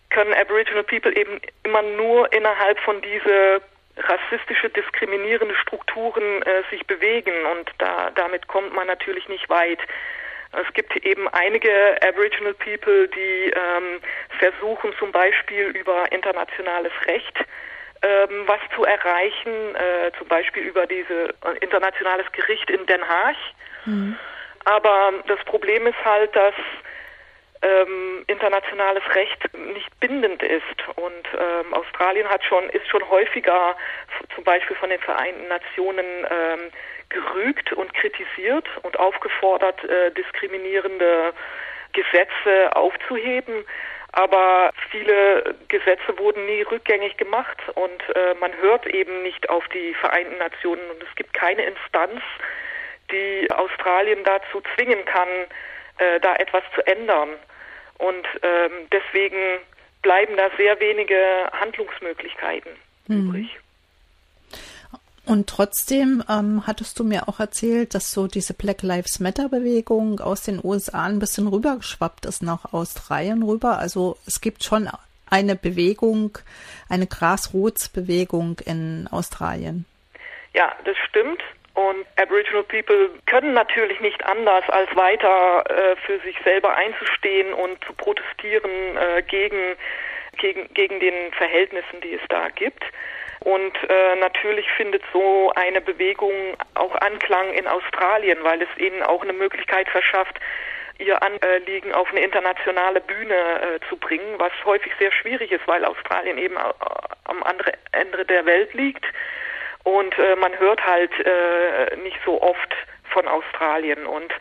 können 0.10 0.34
Aboriginal 0.34 0.84
People 0.84 1.16
eben 1.16 1.40
immer 1.64 1.82
nur 1.82 2.32
innerhalb 2.34 2.80
von 2.80 3.02
diese 3.02 3.62
rassistische, 3.98 4.70
diskriminierende 4.70 5.56
Strukturen 5.56 6.42
äh, 6.44 6.64
sich 6.70 6.86
bewegen 6.88 7.34
und 7.52 7.70
da, 7.80 8.12
damit 8.16 8.48
kommt 8.48 8.74
man 8.74 8.88
natürlich 8.88 9.28
nicht 9.28 9.50
weit. 9.50 9.80
Es 10.52 10.74
gibt 10.74 10.96
eben 11.06 11.28
einige 11.28 11.72
Aboriginal 12.02 12.54
People, 12.56 13.08
die 13.10 13.54
ähm, 13.54 14.02
versuchen 14.40 14.94
zum 14.98 15.12
Beispiel 15.12 15.66
über 15.78 16.12
internationales 16.12 16.94
Recht 17.06 17.38
ähm, 18.02 18.44
was 18.48 18.60
zu 18.76 18.84
erreichen, 18.84 19.76
äh, 19.76 20.12
zum 20.18 20.28
Beispiel 20.28 20.64
über 20.64 20.86
dieses 20.88 21.30
äh, 21.30 21.58
internationales 21.62 22.32
Gericht 22.32 22.70
in 22.70 22.86
Den 22.86 23.08
Haag. 23.08 23.36
Mhm. 23.86 24.18
Aber 24.66 25.14
das 25.28 25.40
Problem 25.46 25.88
ist 25.88 26.04
halt, 26.06 26.36
dass 26.36 26.54
ähm, 27.62 28.24
internationales 28.28 29.04
Recht 29.16 29.58
nicht 29.58 30.00
bindend 30.00 30.42
ist. 30.44 30.64
Und 30.96 31.28
ähm, 31.34 31.74
Australien 31.74 32.28
hat 32.30 32.44
schon, 32.44 32.70
ist 32.70 32.88
schon 32.88 33.08
häufiger 33.10 33.76
zum 34.34 34.44
Beispiel 34.44 34.76
von 34.78 34.90
den 34.90 35.00
Vereinten 35.00 35.48
Nationen 35.48 36.06
ähm, 36.30 36.72
gerügt 37.10 37.74
und 37.74 37.94
kritisiert 37.94 38.68
und 38.84 38.98
aufgefordert, 38.98 39.84
äh, 39.84 40.12
diskriminierende 40.12 41.34
Gesetze 41.94 42.76
aufzuheben. 42.76 43.66
Aber 44.12 44.72
viele 44.90 45.56
Gesetze 45.68 46.18
wurden 46.18 46.46
nie 46.46 46.64
rückgängig 46.64 47.18
gemacht 47.18 47.58
und 47.76 48.02
äh, 48.16 48.34
man 48.40 48.52
hört 48.58 48.88
eben 48.88 49.22
nicht 49.22 49.50
auf 49.50 49.68
die 49.70 49.94
Vereinten 49.96 50.38
Nationen 50.38 50.90
und 50.92 51.04
es 51.04 51.16
gibt 51.16 51.34
keine 51.34 51.64
Instanz, 51.64 52.22
die 53.12 53.50
Australien 53.52 54.24
dazu 54.24 54.62
zwingen 54.76 55.06
kann, 55.06 55.28
äh, 56.00 56.20
da 56.22 56.36
etwas 56.36 56.64
zu 56.74 56.86
ändern. 56.88 57.30
Und 57.98 58.28
ähm, 58.42 58.88
deswegen 58.92 59.60
bleiben 60.02 60.38
da 60.38 60.50
sehr 60.58 60.80
wenige 60.80 61.50
Handlungsmöglichkeiten 61.60 62.72
mhm. 63.08 63.30
übrig. 63.30 63.60
Und 65.30 65.48
trotzdem 65.48 66.24
ähm, 66.28 66.64
hattest 66.66 66.98
du 66.98 67.04
mir 67.04 67.30
auch 67.30 67.40
erzählt, 67.40 67.94
dass 67.94 68.12
so 68.12 68.26
diese 68.26 68.56
Black 68.56 68.82
Lives 68.82 69.20
Matter 69.20 69.48
Bewegung 69.48 70.20
aus 70.20 70.42
den 70.42 70.60
USA 70.64 71.06
ein 71.06 71.20
bisschen 71.20 71.48
rübergeschwappt 71.48 72.26
ist 72.26 72.42
nach 72.42 72.74
Australien 72.74 73.44
rüber. 73.44 73.78
Also 73.78 74.18
es 74.26 74.42
gibt 74.42 74.64
schon 74.64 74.90
eine 75.30 75.56
Bewegung, 75.56 76.40
eine 76.90 77.06
Grassroots-Bewegung 77.06 78.58
in 78.66 79.08
Australien. 79.12 79.86
Ja, 80.56 80.76
das 80.86 80.98
stimmt. 81.08 81.44
Und 81.76 82.08
Aboriginal 82.20 82.64
People 82.64 83.12
können 83.28 83.54
natürlich 83.54 84.00
nicht 84.00 84.26
anders, 84.26 84.68
als 84.70 84.90
weiter 84.96 85.64
äh, 85.70 85.96
für 86.08 86.20
sich 86.22 86.38
selber 86.44 86.76
einzustehen 86.76 87.54
und 87.54 87.78
zu 87.86 87.94
protestieren 87.94 88.98
äh, 88.98 89.22
gegen, 89.22 89.76
gegen, 90.40 90.74
gegen 90.74 91.00
den 91.00 91.32
Verhältnissen, 91.34 92.02
die 92.02 92.16
es 92.16 92.22
da 92.30 92.50
gibt. 92.50 92.84
Und 93.42 93.74
äh, 93.90 94.16
natürlich 94.18 94.70
findet 94.72 95.04
so 95.14 95.52
eine 95.56 95.82
Bewegung 95.82 96.34
auch 96.76 96.96
Anklang 96.96 97.54
in 97.54 97.68
Australien, 97.68 98.40
weil 98.44 98.62
es 98.62 98.70
ihnen 98.78 99.02
auch 99.04 99.24
eine 99.24 99.34
Möglichkeit 99.34 99.88
verschafft, 99.90 100.40
ihr 100.98 101.18
Anliegen 101.24 101.94
auf 101.94 102.12
eine 102.12 102.20
internationale 102.20 103.00
Bühne 103.00 103.34
äh, 103.34 103.80
zu 103.88 103.96
bringen, 103.96 104.36
was 104.38 104.52
häufig 104.66 104.92
sehr 105.00 105.12
schwierig 105.14 105.52
ist, 105.52 105.66
weil 105.68 105.86
Australien 105.86 106.38
eben 106.38 106.58
am 106.58 107.44
anderen 107.44 107.74
Ende 107.94 108.26
der 108.26 108.46
Welt 108.46 108.74
liegt. 108.74 109.06
Und 109.84 110.18
äh, 110.20 110.36
man 110.36 110.58
hört 110.60 110.86
halt 110.86 111.12
äh, 111.26 111.96
nicht 112.04 112.20
so 112.26 112.42
oft 112.42 112.76
von 113.12 113.28
Australien. 113.28 114.06
Und 114.06 114.34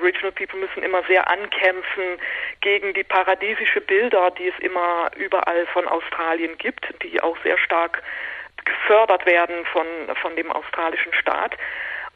Regional 0.00 0.32
People 0.32 0.60
müssen 0.60 0.82
immer 0.82 1.02
sehr 1.04 1.28
ankämpfen 1.28 2.18
gegen 2.60 2.94
die 2.94 3.04
paradiesische 3.04 3.80
Bilder, 3.80 4.30
die 4.30 4.48
es 4.48 4.58
immer 4.60 5.10
überall 5.16 5.66
von 5.66 5.86
Australien 5.88 6.56
gibt, 6.58 6.86
die 7.02 7.20
auch 7.20 7.36
sehr 7.42 7.58
stark 7.58 8.02
gefördert 8.64 9.26
werden 9.26 9.64
von 9.66 9.86
von 10.20 10.36
dem 10.36 10.50
australischen 10.50 11.12
Staat. 11.14 11.56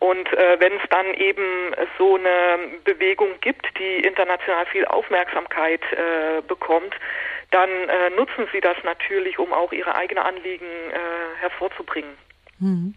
Und 0.01 0.33
äh, 0.33 0.61
wenn 0.61 0.75
es 0.75 0.89
dann 0.91 1.13
eben 1.15 1.75
so 1.99 2.17
eine 2.17 2.59
Bewegung 2.85 3.41
gibt, 3.41 3.67
die 3.79 4.07
international 4.07 4.65
viel 4.67 4.85
Aufmerksamkeit 4.85 5.81
äh, 5.93 6.41
bekommt, 6.47 6.95
dann 7.51 7.69
äh, 7.69 8.11
nutzen 8.11 8.47
sie 8.53 8.61
das 8.61 8.77
natürlich, 8.85 9.39
um 9.39 9.53
auch 9.53 9.73
ihre 9.73 9.95
eigenen 9.95 10.23
Anliegen 10.23 10.67
äh, 10.67 11.41
hervorzubringen. 11.41 12.17
Mhm. 12.61 12.95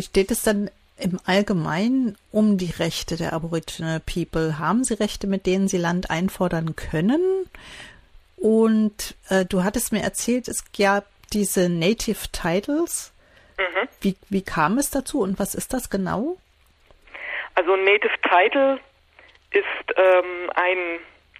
Wie 0.00 0.04
steht 0.04 0.30
es 0.30 0.42
dann 0.42 0.70
im 0.98 1.20
Allgemeinen 1.26 2.16
um 2.32 2.56
die 2.56 2.70
Rechte 2.70 3.18
der 3.18 3.34
Aboriginal 3.34 4.00
People? 4.00 4.58
Haben 4.58 4.82
sie 4.82 4.94
Rechte, 4.94 5.26
mit 5.26 5.44
denen 5.44 5.68
sie 5.68 5.76
Land 5.76 6.08
einfordern 6.10 6.74
können? 6.74 7.20
Und 8.38 9.14
äh, 9.28 9.44
du 9.44 9.62
hattest 9.62 9.92
mir 9.92 10.00
erzählt, 10.00 10.48
es 10.48 10.64
gab 10.72 11.04
diese 11.34 11.68
Native 11.68 12.32
Titles. 12.32 13.12
Wie, 14.00 14.16
wie 14.30 14.42
kam 14.42 14.78
es 14.78 14.88
dazu 14.88 15.20
und 15.20 15.38
was 15.38 15.54
ist 15.54 15.74
das 15.74 15.90
genau? 15.90 16.38
Also 17.54 17.74
ein 17.74 17.84
Native 17.84 18.16
Title 18.22 18.80
ist 19.50 19.98
ähm, 19.98 20.50
ein 20.54 20.78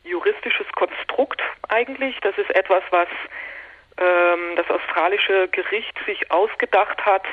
juristisches 0.04 0.66
Konstrukt 0.76 1.40
eigentlich. 1.70 2.14
Das 2.20 2.36
ist 2.36 2.50
etwas, 2.50 2.82
was 2.90 3.08
ähm, 3.96 4.56
das 4.56 4.68
australische 4.68 5.48
Gericht 5.48 5.98
sich 6.04 6.30
ausgedacht 6.30 7.06
hat, 7.06 7.24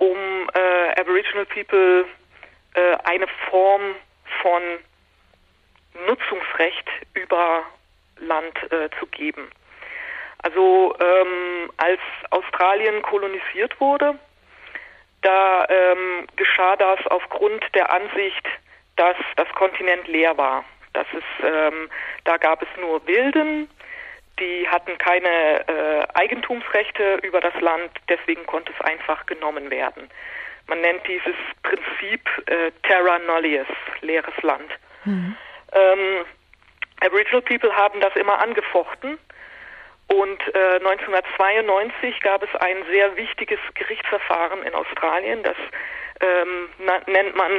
um 0.00 0.48
äh, 0.54 1.00
Aboriginal 1.00 1.46
People 1.46 2.06
äh, 2.74 2.96
eine 3.04 3.26
Form 3.50 3.94
von 4.42 4.62
Nutzungsrecht 6.06 6.88
über 7.14 7.62
Land 8.18 8.56
äh, 8.72 8.88
zu 8.98 9.06
geben. 9.06 9.50
Also 10.42 10.96
ähm, 10.98 11.70
als 11.76 12.00
Australien 12.30 13.02
kolonisiert 13.02 13.78
wurde, 13.78 14.18
da 15.20 15.66
ähm, 15.68 16.26
geschah 16.36 16.76
das 16.76 17.06
aufgrund 17.08 17.62
der 17.74 17.92
Ansicht, 17.92 18.46
dass 18.96 19.16
das 19.36 19.48
Kontinent 19.50 20.08
leer 20.08 20.36
war. 20.38 20.64
Das 20.94 21.06
ist, 21.12 21.44
ähm, 21.44 21.90
da 22.24 22.38
gab 22.38 22.62
es 22.62 22.68
nur 22.80 23.06
Wilden, 23.06 23.68
die 24.40 24.68
hatten 24.68 24.96
keine 24.98 25.68
äh, 25.68 26.06
Eigentumsrechte 26.14 27.20
über 27.22 27.40
das 27.40 27.54
Land, 27.60 27.90
deswegen 28.08 28.44
konnte 28.46 28.72
es 28.72 28.84
einfach 28.84 29.26
genommen 29.26 29.70
werden. 29.70 30.10
Man 30.66 30.80
nennt 30.80 31.06
dieses 31.06 31.34
Prinzip 31.62 32.28
äh, 32.46 32.70
Terra 32.82 33.18
Nullius, 33.18 33.66
leeres 34.00 34.34
Land. 34.42 34.70
Ähm, 35.72 36.24
Aboriginal 37.00 37.42
People 37.42 37.74
haben 37.74 38.00
das 38.00 38.14
immer 38.16 38.40
angefochten 38.40 39.18
und 40.08 40.54
äh, 40.54 40.76
1992 40.76 42.20
gab 42.20 42.42
es 42.42 42.54
ein 42.60 42.84
sehr 42.90 43.16
wichtiges 43.16 43.60
Gerichtsverfahren 43.74 44.62
in 44.64 44.74
Australien, 44.74 45.42
das 45.42 45.56
ähm, 46.20 46.68
nennt 47.06 47.36
man 47.36 47.52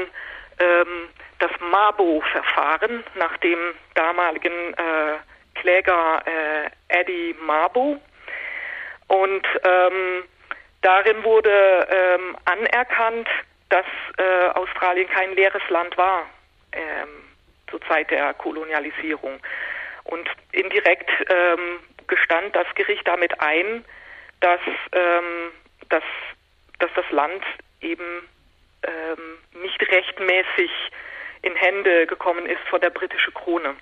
ähm, 0.60 1.10
das 1.40 1.52
Mabo-Verfahren 1.60 3.04
nach 3.16 3.36
dem 3.38 3.58
damaligen 3.96 4.74
äh, 4.74 5.18
Kläger 5.56 6.24
äh, 6.26 6.99
Eddie 6.99 7.36
Mabo. 7.41 7.99
Und 9.08 9.45
ähm, 9.64 10.24
darin 10.82 11.24
wurde 11.24 11.88
ähm, 11.89 12.38
anerkannt, 12.45 13.28
dass 13.70 13.86
äh, 14.18 14.49
Australien 14.49 15.10
kein 15.10 15.36
leeres 15.36 15.64
Land 15.70 15.97
war 15.97 16.26
ähm, 16.74 17.10
zur 17.70 17.82
Zeit 17.82 18.12
der 18.12 18.34
Kolonialisierung. 18.34 19.39
Und 20.04 20.30
indirekt 20.52 21.10
ähm, 21.30 21.80
gestand 22.08 22.56
das 22.56 22.68
Gericht 22.76 23.08
damit 23.08 23.39
ein, 23.39 23.86
dass, 24.39 24.60
ähm, 24.91 25.52
dass, 25.89 26.04
dass 26.80 26.89
das 26.95 27.10
Land 27.12 27.43
eben 27.82 28.28
ähm, 28.84 29.62
nicht 29.62 29.82
rechtmäßig 29.89 30.72
in 31.43 31.56
Hände 31.56 32.08
gekommen 32.08 32.45
ist 32.45 32.62
von 32.70 32.82
der 32.82 32.89
britischen 32.89 33.34
Krone. 33.34 33.76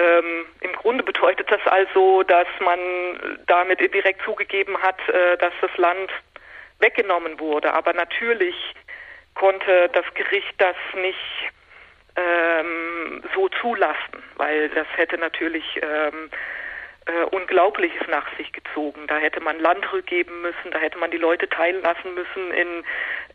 Ähm, 0.00 0.46
Im 0.60 0.72
Grunde 0.72 1.04
bedeutet 1.04 1.50
das 1.50 1.60
also, 1.66 2.22
dass 2.22 2.46
man 2.60 2.78
damit 3.46 3.80
indirekt 3.80 4.22
zugegeben 4.24 4.80
hat, 4.80 4.96
äh, 5.08 5.36
dass 5.36 5.52
das 5.60 5.76
Land 5.76 6.10
weggenommen 6.78 7.38
wurde. 7.38 7.74
Aber 7.74 7.92
natürlich 7.92 8.54
konnte 9.34 9.90
das 9.92 10.04
Gericht 10.14 10.54
das 10.58 10.76
nicht 10.94 11.52
ähm, 12.16 13.22
so 13.34 13.48
zulassen, 13.60 14.22
weil 14.36 14.68
das 14.70 14.86
hätte 14.96 15.18
natürlich 15.18 15.64
ähm, 15.82 16.30
äh, 17.06 17.24
Unglaubliches 17.24 18.06
nach 18.08 18.26
sich 18.36 18.52
gezogen. 18.52 19.06
Da 19.06 19.18
hätte 19.18 19.40
man 19.40 19.58
Land 19.58 19.92
rückgeben 19.92 20.42
müssen, 20.42 20.70
da 20.70 20.78
hätte 20.78 20.98
man 20.98 21.10
die 21.10 21.18
Leute 21.18 21.48
teilen 21.48 21.82
lassen 21.82 22.14
müssen 22.14 22.50
in 22.52 22.84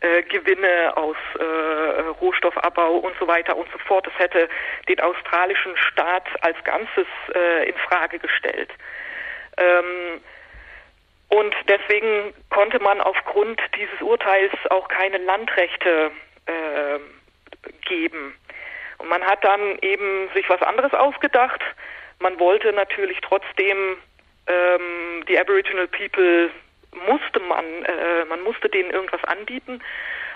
äh, 0.00 0.22
Gewinne 0.24 0.96
aus 0.96 1.16
äh, 1.38 2.00
Rohstoffabbau 2.20 2.96
und 2.96 3.14
so 3.18 3.26
weiter 3.26 3.56
und 3.56 3.68
so 3.72 3.78
fort. 3.78 4.06
Das 4.06 4.18
hätte 4.18 4.48
den 4.88 5.00
australischen 5.00 5.76
Staat 5.76 6.26
als 6.42 6.62
Ganzes 6.64 7.06
äh, 7.34 7.68
in 7.68 7.76
Frage 7.76 8.18
gestellt. 8.18 8.70
Ähm, 9.56 10.20
und 11.28 11.54
deswegen 11.68 12.34
konnte 12.50 12.78
man 12.80 13.00
aufgrund 13.00 13.60
dieses 13.76 14.00
Urteils 14.00 14.52
auch 14.70 14.88
keine 14.88 15.18
Landrechte 15.18 16.10
äh, 16.46 16.98
geben. 17.86 18.36
Und 18.98 19.08
man 19.08 19.22
hat 19.24 19.44
dann 19.44 19.78
eben 19.82 20.28
sich 20.34 20.48
was 20.48 20.62
anderes 20.62 20.94
ausgedacht. 20.94 21.60
Man 22.20 22.38
wollte 22.38 22.72
natürlich 22.72 23.18
trotzdem 23.20 23.96
ähm, 24.46 25.24
die 25.28 25.38
Aboriginal 25.38 25.88
People 25.88 26.50
musste 27.06 27.40
man, 27.40 27.64
äh, 27.84 28.24
man 28.26 28.42
musste 28.42 28.68
denen 28.68 28.90
irgendwas 28.90 29.22
anbieten. 29.24 29.82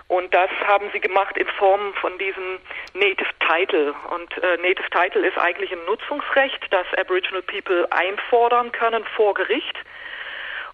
Und 0.08 0.34
das 0.34 0.50
haben 0.66 0.90
sie 0.92 1.00
gemacht 1.00 1.38
in 1.38 1.46
Form 1.46 1.94
von 1.94 2.18
diesem 2.18 2.58
Native 2.94 3.30
Title. 3.48 3.94
Und 4.10 4.36
äh, 4.38 4.56
Native 4.56 4.90
Title 4.90 5.24
ist 5.24 5.38
eigentlich 5.38 5.70
ein 5.70 5.84
Nutzungsrecht, 5.86 6.66
das 6.70 6.86
Aboriginal 6.98 7.42
People 7.42 7.86
einfordern 7.92 8.72
können 8.72 9.04
vor 9.14 9.34
Gericht. 9.34 9.78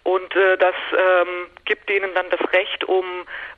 Und 0.05 0.35
äh, 0.37 0.57
das 0.57 0.74
ähm, 0.97 1.49
gibt 1.66 1.89
denen 1.89 2.14
dann 2.14 2.31
das 2.31 2.41
Recht, 2.53 2.85
um 2.85 3.05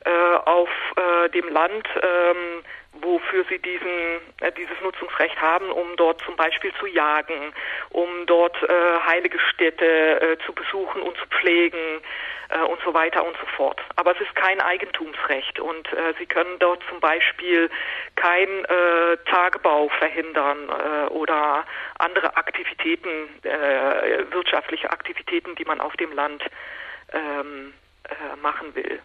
äh, 0.03 0.35
auf 0.45 0.69
äh, 0.97 1.29
dem 1.29 1.47
Land, 1.47 1.87
ähm, 2.01 2.63
wofür 2.93 3.45
sie 3.49 3.59
diesen, 3.59 4.21
äh, 4.41 4.51
dieses 4.57 4.79
Nutzungsrecht 4.81 5.39
haben, 5.41 5.71
um 5.71 5.95
dort 5.95 6.21
zum 6.21 6.35
Beispiel 6.35 6.73
zu 6.79 6.87
jagen, 6.87 7.53
um 7.89 8.25
dort 8.25 8.61
äh, 8.63 8.99
heilige 9.05 9.39
Städte 9.39 9.85
äh, 9.85 10.37
zu 10.45 10.53
besuchen 10.53 11.01
und 11.01 11.15
zu 11.17 11.25
pflegen 11.27 12.01
äh, 12.49 12.59
und 12.59 12.79
so 12.83 12.93
weiter 12.93 13.25
und 13.25 13.37
so 13.37 13.45
fort. 13.55 13.79
Aber 13.95 14.11
es 14.11 14.21
ist 14.21 14.35
kein 14.35 14.59
Eigentumsrecht 14.59 15.59
und 15.59 15.91
äh, 15.93 16.13
sie 16.17 16.25
können 16.25 16.57
dort 16.59 16.83
zum 16.89 16.99
Beispiel 16.99 17.69
kein 18.15 18.49
äh, 18.65 19.17
Tagebau 19.29 19.89
verhindern 19.89 20.69
äh, 20.69 21.07
oder 21.09 21.65
andere 21.99 22.35
Aktivitäten, 22.37 23.29
äh, 23.43 24.31
wirtschaftliche 24.31 24.91
Aktivitäten, 24.91 25.55
die 25.55 25.65
man 25.65 25.79
auf 25.79 25.95
dem 25.97 26.11
Land 26.11 26.43
ähm, 27.13 27.73
äh, 28.03 28.35
machen 28.41 28.73
will. 28.75 28.99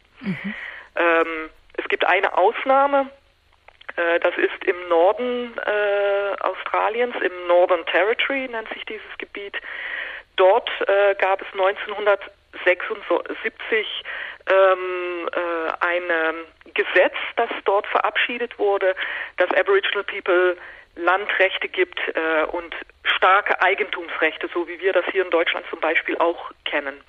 Ähm, 0.97 1.51
es 1.77 1.89
gibt 1.89 2.05
eine 2.07 2.37
Ausnahme, 2.37 3.11
das 3.97 4.37
ist 4.37 4.65
im 4.65 4.89
Norden 4.89 5.57
äh, 5.59 6.35
Australiens, 6.41 7.15
im 7.21 7.47
Northern 7.47 7.87
Territory 7.87 8.49
nennt 8.49 8.69
sich 8.71 8.85
dieses 8.87 9.07
Gebiet. 9.19 9.57
Dort 10.37 10.69
äh, 10.87 11.15
gab 11.17 11.43
es 11.43 11.49
1976 11.53 13.87
ähm, 14.51 15.29
äh, 15.33 15.73
ein 15.81 16.03
ähm, 16.11 16.45
Gesetz, 16.75 17.15
das 17.37 17.49
dort 17.65 17.87
verabschiedet 17.87 18.59
wurde, 18.59 18.95
dass 19.37 19.51
Aboriginal 19.53 20.05
People 20.05 20.57
Landrechte 20.97 21.69
gibt 21.69 21.99
äh, 22.15 22.45
und 22.53 22.75
starke 23.05 23.61
Eigentumsrechte, 23.61 24.49
so 24.53 24.69
wie 24.69 24.79
wir 24.81 24.93
das 24.93 25.05
hier 25.11 25.25
in 25.25 25.31
Deutschland 25.31 25.67
zum 25.71 25.81
Beispiel 25.81 26.17
auch 26.19 26.53
kennen. 26.65 27.01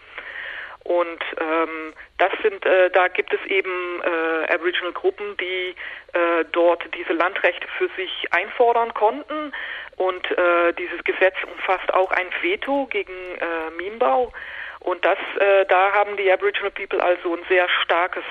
Und 0.86 1.20
ähm, 1.42 1.94
das 2.20 2.32
sind, 2.44 2.64
äh, 2.64 2.92
da 2.92 3.08
gibt 3.08 3.34
es 3.34 3.44
eben 3.50 4.02
äh, 4.04 4.54
Aboriginal 4.54 4.94
Gruppen, 4.94 5.36
die 5.38 5.76
äh, 6.14 6.46
dort 6.52 6.84
diese 6.96 7.14
Landrechte 7.14 7.68
für 7.80 7.90
sich 7.96 8.12
einfordern 8.32 8.94
konnten. 8.94 9.52
Und 9.98 10.30
äh, 10.30 10.74
dieses 10.74 11.04
Gesetz 11.04 11.36
umfasst 11.52 11.92
auch 11.92 12.12
ein 12.12 12.28
Veto 12.40 12.86
gegen 12.86 13.14
äh, 13.14 13.72
Minenbau. 13.76 14.32
Und 14.80 15.04
das, 15.04 15.18
äh, 15.40 15.66
da 15.66 15.94
haben 15.94 16.18
die 16.18 16.32
Aboriginal 16.32 16.70
People 16.70 17.02
also 17.04 17.36
ein 17.36 17.44
sehr 17.50 17.68
starkes 17.84 18.24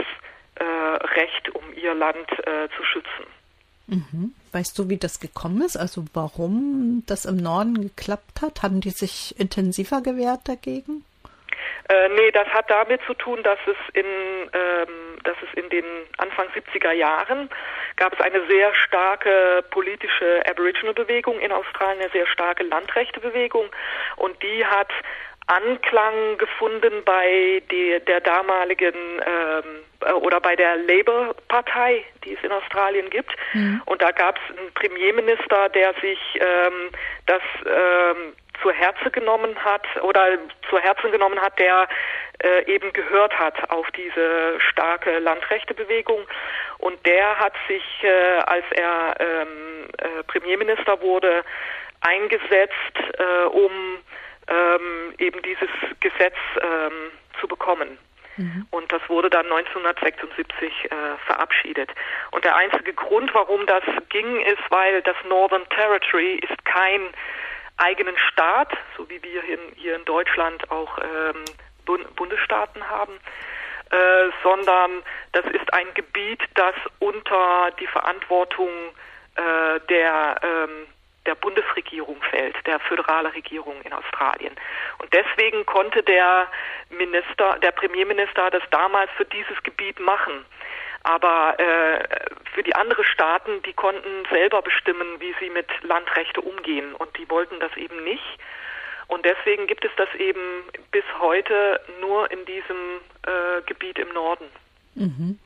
äh, 0.55 0.65
Recht, 0.65 1.53
um 1.57 1.65
ihr 1.75 1.95
Land 1.95 2.31
äh, 2.47 2.69
zu 2.77 2.85
schützen. 2.85 3.27
Mhm. 3.89 4.33
Weißt 4.53 4.79
du, 4.79 4.89
wie 4.89 4.97
das 4.97 5.19
gekommen 5.19 5.61
ist? 5.63 5.77
Also 5.77 6.05
warum 6.15 7.03
das 7.09 7.25
im 7.25 7.37
Norden 7.37 7.83
geklappt 7.83 8.43
hat? 8.43 8.63
Haben 8.63 8.81
die 8.81 8.91
sich 8.91 9.35
intensiver 9.41 10.03
gewehrt 10.03 10.43
dagegen? 10.45 11.05
Äh, 11.89 12.09
nee, 12.11 12.31
das 12.31 12.49
hat 12.49 12.71
damit 12.71 13.03
zu 13.07 13.15
tun, 13.15 13.43
dass 13.43 13.59
es 13.67 13.77
in, 13.93 14.07
ähm, 14.07 15.19
dass 15.25 15.37
es 15.43 15.63
in 15.63 15.69
den 15.69 15.85
Anfang 16.17 16.49
70er 16.49 16.93
Jahren 16.93 17.51
gab 17.97 18.15
es 18.15 18.21
eine 18.21 18.47
sehr 18.47 18.75
starke 18.75 19.63
politische 19.71 20.43
Aboriginal-Bewegung 20.49 21.39
in 21.41 21.53
Australien, 21.53 22.01
eine 22.01 22.11
sehr 22.11 22.27
starke 22.27 22.63
Landrechtebewegung 22.63 23.67
und 24.17 24.43
die 24.43 24.65
hat 24.65 24.91
Anklang 25.47 26.39
gefunden 26.39 27.03
bei 27.05 27.63
die, 27.71 28.01
der 28.07 28.21
damaligen 28.23 28.95
ähm, 28.95 29.65
äh, 30.01 30.13
oder 30.13 30.41
bei 30.41 30.57
der 30.57 30.77
Labour-Partei, 30.77 32.03
die 32.25 32.33
es 32.33 32.43
in 32.43 32.51
Australien 32.51 33.11
gibt. 33.11 33.31
Mhm. 33.53 33.83
Und 33.85 34.01
da 34.01 34.11
gab 34.13 34.39
es 34.39 34.57
einen 34.57 34.73
Premierminister, 34.73 35.69
der 35.69 35.93
sich 36.01 36.19
ähm, 36.41 36.91
das 37.27 37.43
ähm, 37.67 38.33
zu 38.65 38.73
Herzen 38.73 39.13
genommen 39.13 39.55
hat 39.63 39.87
oder 40.03 40.39
zu 40.71 40.79
Herzen 40.79 41.13
genommen 41.13 41.39
hat, 41.41 41.59
der 41.59 41.87
äh, 42.43 42.65
eben 42.65 42.93
gehört 42.95 43.39
hat 43.39 43.71
auf 43.71 43.91
diese 43.91 44.59
starke 44.71 45.19
Landrechtebewegung. 45.19 46.27
Und 46.79 47.07
der 47.07 47.39
hat 47.39 47.53
sich, 47.69 47.85
äh, 48.03 48.39
als 48.47 48.65
er 48.71 49.15
ähm, 49.21 49.89
äh, 49.99 50.23
Premierminister 50.27 51.01
wurde, 51.03 51.45
eingesetzt, 52.01 52.97
äh, 53.19 53.45
um 53.47 53.99
ähm, 54.49 55.15
eben 55.19 55.43
dieses 55.43 55.71
Gesetz 56.01 56.37
ähm, 56.63 57.11
zu 57.41 57.47
bekommen. 57.47 57.99
Mhm. 58.37 58.67
Und 58.71 58.91
das 58.91 59.03
wurde 59.09 59.31
dann 59.31 59.47
1976 59.47 60.73
äh, 60.85 60.89
verabschiedet. 61.27 61.91
Und 62.31 62.45
der 62.45 62.57
einzige 62.57 62.93
Grund, 62.93 63.33
warum 63.35 63.67
das 63.67 63.85
ging, 64.09 64.41
ist, 64.41 64.63
weil 64.71 65.03
das 65.03 65.17
Northern 65.29 65.69
Territory 65.69 66.41
ist 66.43 66.65
kein 66.65 67.11
eigenen 67.77 68.17
Staat, 68.33 68.73
so 68.97 69.09
wie 69.09 69.23
wir 69.23 69.43
hier 69.43 69.59
in, 69.59 69.75
hier 69.77 69.97
in 69.97 70.05
Deutschland 70.05 70.71
auch 70.71 70.99
ähm, 70.99 71.45
Bundesstaaten 72.17 72.89
haben, 72.89 73.19
äh, 73.91 73.97
sondern 74.43 75.03
das 75.33 75.45
ist 75.47 75.73
ein 75.73 75.93
Gebiet, 75.95 76.41
das 76.55 76.75
unter 76.99 77.71
die 77.79 77.87
Verantwortung 77.87 78.71
äh, 79.37 79.81
der 79.89 80.37
ähm, 80.43 80.87
der 81.27 81.35
Bundesregierung 81.37 82.21
fällt, 82.31 82.55
der 82.67 82.79
föderale 82.81 83.33
Regierung 83.35 83.81
in 83.83 83.93
Australien. 83.93 84.55
Und 84.99 85.13
deswegen 85.13 85.65
konnte 85.65 86.03
der 86.03 86.49
Minister, 86.91 87.59
der 87.63 87.73
Premierminister 87.73 88.51
das 88.51 88.63
damals 88.71 89.11
für 89.17 89.25
dieses 89.25 89.63
Gebiet 89.63 89.99
machen. 90.01 90.45
Aber 91.05 91.55
äh, 91.59 92.03
für 92.55 92.63
die 92.63 92.75
anderen 92.75 93.05
Staaten, 93.05 93.63
die 93.63 93.75
konnten 93.75 94.25
selber 94.31 94.63
bestimmen, 94.63 95.21
wie 95.21 95.35
sie 95.39 95.51
mit 95.51 95.67
Landrechte 95.83 96.41
umgehen. 96.41 96.95
Und 96.95 97.17
die 97.19 97.29
wollten 97.31 97.61
das 97.61 97.77
eben 97.77 98.03
nicht. 98.05 98.39
Und 99.07 99.25
deswegen 99.25 99.67
gibt 99.67 99.85
es 99.85 99.91
das 99.97 100.09
eben 100.19 100.41
bis 100.91 101.05
heute 101.21 101.81
nur 102.01 102.31
in 102.31 102.45
diesem 102.47 103.01
äh, 103.23 103.63
Gebiet 103.67 103.99
im 103.99 104.13
Norden. 104.15 104.47
Mhm. 104.95 105.39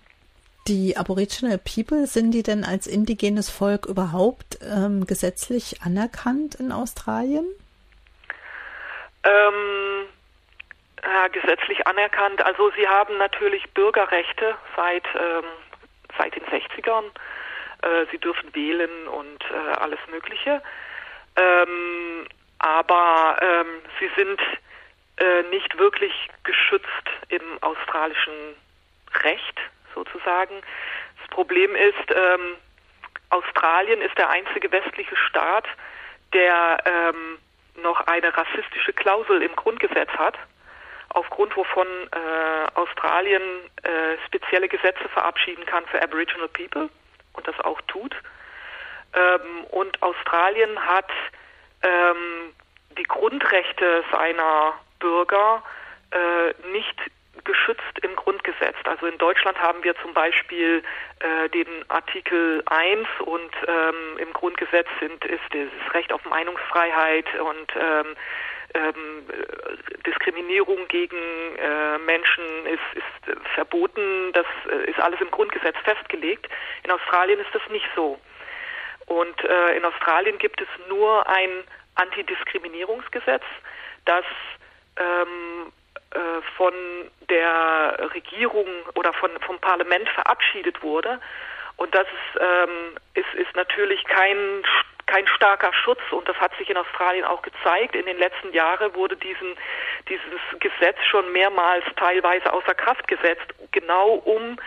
Die 0.68 0.96
Aboriginal 0.96 1.58
People, 1.58 2.06
sind 2.06 2.32
die 2.32 2.42
denn 2.42 2.62
als 2.62 2.86
indigenes 2.86 3.50
Volk 3.50 3.86
überhaupt 3.86 4.58
ähm, 4.62 5.06
gesetzlich 5.06 5.82
anerkannt 5.82 6.54
in 6.56 6.72
Australien? 6.72 7.46
Ähm, 9.24 10.06
ja, 11.04 11.28
gesetzlich 11.28 11.86
anerkannt. 11.86 12.44
Also 12.44 12.70
sie 12.76 12.88
haben 12.88 13.16
natürlich 13.18 13.64
Bürgerrechte 13.74 14.56
seit, 14.76 15.06
ähm, 15.14 15.44
seit 16.18 16.34
den 16.34 16.44
60ern. 16.44 17.04
Äh, 17.82 18.06
sie 18.10 18.18
dürfen 18.18 18.54
wählen 18.54 19.08
und 19.08 19.44
äh, 19.50 19.78
alles 19.78 20.00
Mögliche. 20.10 20.62
Ähm, 21.36 22.26
aber 22.58 23.38
ähm, 23.40 23.66
sie 24.00 24.10
sind 24.16 24.40
äh, 25.18 25.42
nicht 25.50 25.78
wirklich 25.78 26.12
geschützt 26.44 27.08
im 27.28 27.42
australischen 27.60 28.56
Recht 29.22 29.60
sozusagen. 29.94 30.54
Das 31.20 31.28
Problem 31.30 31.74
ist, 31.74 32.10
ähm, 32.14 32.56
Australien 33.30 34.00
ist 34.00 34.16
der 34.16 34.30
einzige 34.30 34.70
westliche 34.72 35.16
Staat, 35.16 35.66
der 36.32 36.78
ähm, 36.84 37.38
noch 37.82 38.00
eine 38.06 38.36
rassistische 38.36 38.92
Klausel 38.92 39.42
im 39.42 39.54
Grundgesetz 39.54 40.10
hat, 40.10 40.36
aufgrund 41.10 41.56
wovon 41.56 41.86
äh, 41.86 42.78
Australien 42.78 43.42
äh, 43.82 44.16
spezielle 44.26 44.68
Gesetze 44.68 45.08
verabschieden 45.08 45.64
kann 45.66 45.84
für 45.86 46.02
Aboriginal 46.02 46.48
People 46.48 46.88
und 47.34 47.48
das 47.48 47.58
auch 47.60 47.80
tut. 47.82 48.14
Ähm, 49.14 49.64
und 49.70 50.02
Australien 50.02 50.78
hat 50.84 51.10
ähm, 51.82 52.54
die 52.96 53.04
Grundrechte 53.04 54.04
seiner 54.12 54.74
Bürger 54.98 55.62
äh, 56.10 56.68
nicht 56.72 56.96
geschützt 57.44 57.98
im 58.02 58.14
Grundgesetz. 58.16 58.76
Also 58.84 59.06
in 59.06 59.16
Deutschland 59.18 59.58
haben 59.60 59.82
wir 59.84 59.94
zum 60.02 60.12
Beispiel 60.12 60.82
äh, 61.20 61.48
den 61.50 61.66
Artikel 61.88 62.62
1 62.66 63.08
und 63.24 63.50
ähm, 63.66 64.18
im 64.18 64.32
Grundgesetz 64.32 64.88
sind, 65.00 65.24
ist 65.24 65.42
das 65.50 65.94
Recht 65.94 66.12
auf 66.12 66.24
Meinungsfreiheit 66.24 67.26
und 67.40 67.72
ähm, 67.76 68.16
ähm, 68.74 69.26
Diskriminierung 70.06 70.88
gegen 70.88 71.16
äh, 71.56 71.98
Menschen 71.98 72.44
ist, 72.66 72.80
ist 72.94 73.38
verboten. 73.54 74.32
Das 74.32 74.46
äh, 74.70 74.90
ist 74.90 75.00
alles 75.00 75.20
im 75.20 75.30
Grundgesetz 75.30 75.76
festgelegt. 75.84 76.48
In 76.84 76.90
Australien 76.90 77.40
ist 77.40 77.54
das 77.54 77.62
nicht 77.70 77.88
so. 77.94 78.18
Und 79.06 79.42
äh, 79.44 79.76
in 79.76 79.84
Australien 79.84 80.38
gibt 80.38 80.60
es 80.60 80.68
nur 80.88 81.26
ein 81.28 81.64
Antidiskriminierungsgesetz, 81.94 83.44
das 84.04 84.24
ähm, 84.96 85.72
äh, 86.10 86.42
von 86.56 86.72
der 87.28 88.10
Regierung 88.14 88.68
oder 88.94 89.12
von, 89.12 89.30
vom 89.40 89.58
Parlament 89.60 90.08
verabschiedet 90.10 90.82
wurde. 90.82 91.20
Und 91.76 91.94
das 91.94 92.06
ist, 92.06 92.40
ähm, 92.40 92.96
ist, 93.14 93.34
ist 93.34 93.54
natürlich 93.54 94.02
kein, 94.04 94.64
kein 95.08 95.26
starker 95.26 95.72
Schutz 95.72 96.00
und 96.10 96.28
das 96.28 96.36
hat 96.36 96.54
sich 96.56 96.70
in 96.70 96.76
Australien 96.76 97.24
auch 97.24 97.42
gezeigt. 97.42 97.96
In 97.96 98.06
den 98.06 98.18
letzten 98.18 98.52
Jahren 98.52 98.94
wurde 98.94 99.16
diesen, 99.16 99.56
dieses 100.08 100.40
Gesetz 100.60 100.98
schon 101.10 101.32
mehrmals 101.32 101.84
teilweise 101.96 102.52
außer 102.52 102.74
Kraft 102.74 103.08
gesetzt, 103.08 103.46
genau 103.72 104.10
um 104.14 104.58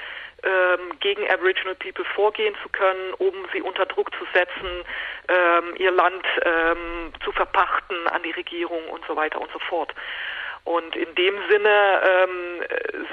ähm, 0.44 1.00
gegen 1.00 1.30
Aboriginal 1.30 1.76
People 1.76 2.06
vorgehen 2.16 2.56
zu 2.64 2.70
können, 2.70 3.14
um 3.20 3.34
sie 3.54 3.62
unter 3.62 3.86
Druck 3.86 4.12
zu 4.16 4.26
setzen, 4.34 4.84
ähm, 5.28 5.76
ihr 5.78 5.92
Land 5.92 6.26
ähm, 6.44 7.14
zu 7.24 7.32
verpachten 7.32 8.08
an 8.08 8.24
die 8.24 8.32
Regierung 8.32 8.90
und 8.90 9.06
so 9.06 9.16
weiter 9.16 9.40
und 9.40 9.52
so 9.52 9.60
fort. 9.60 9.94
Und 10.64 10.96
in 10.96 11.14
dem 11.16 11.36
Sinne 11.50 12.02
ähm, 12.04 12.64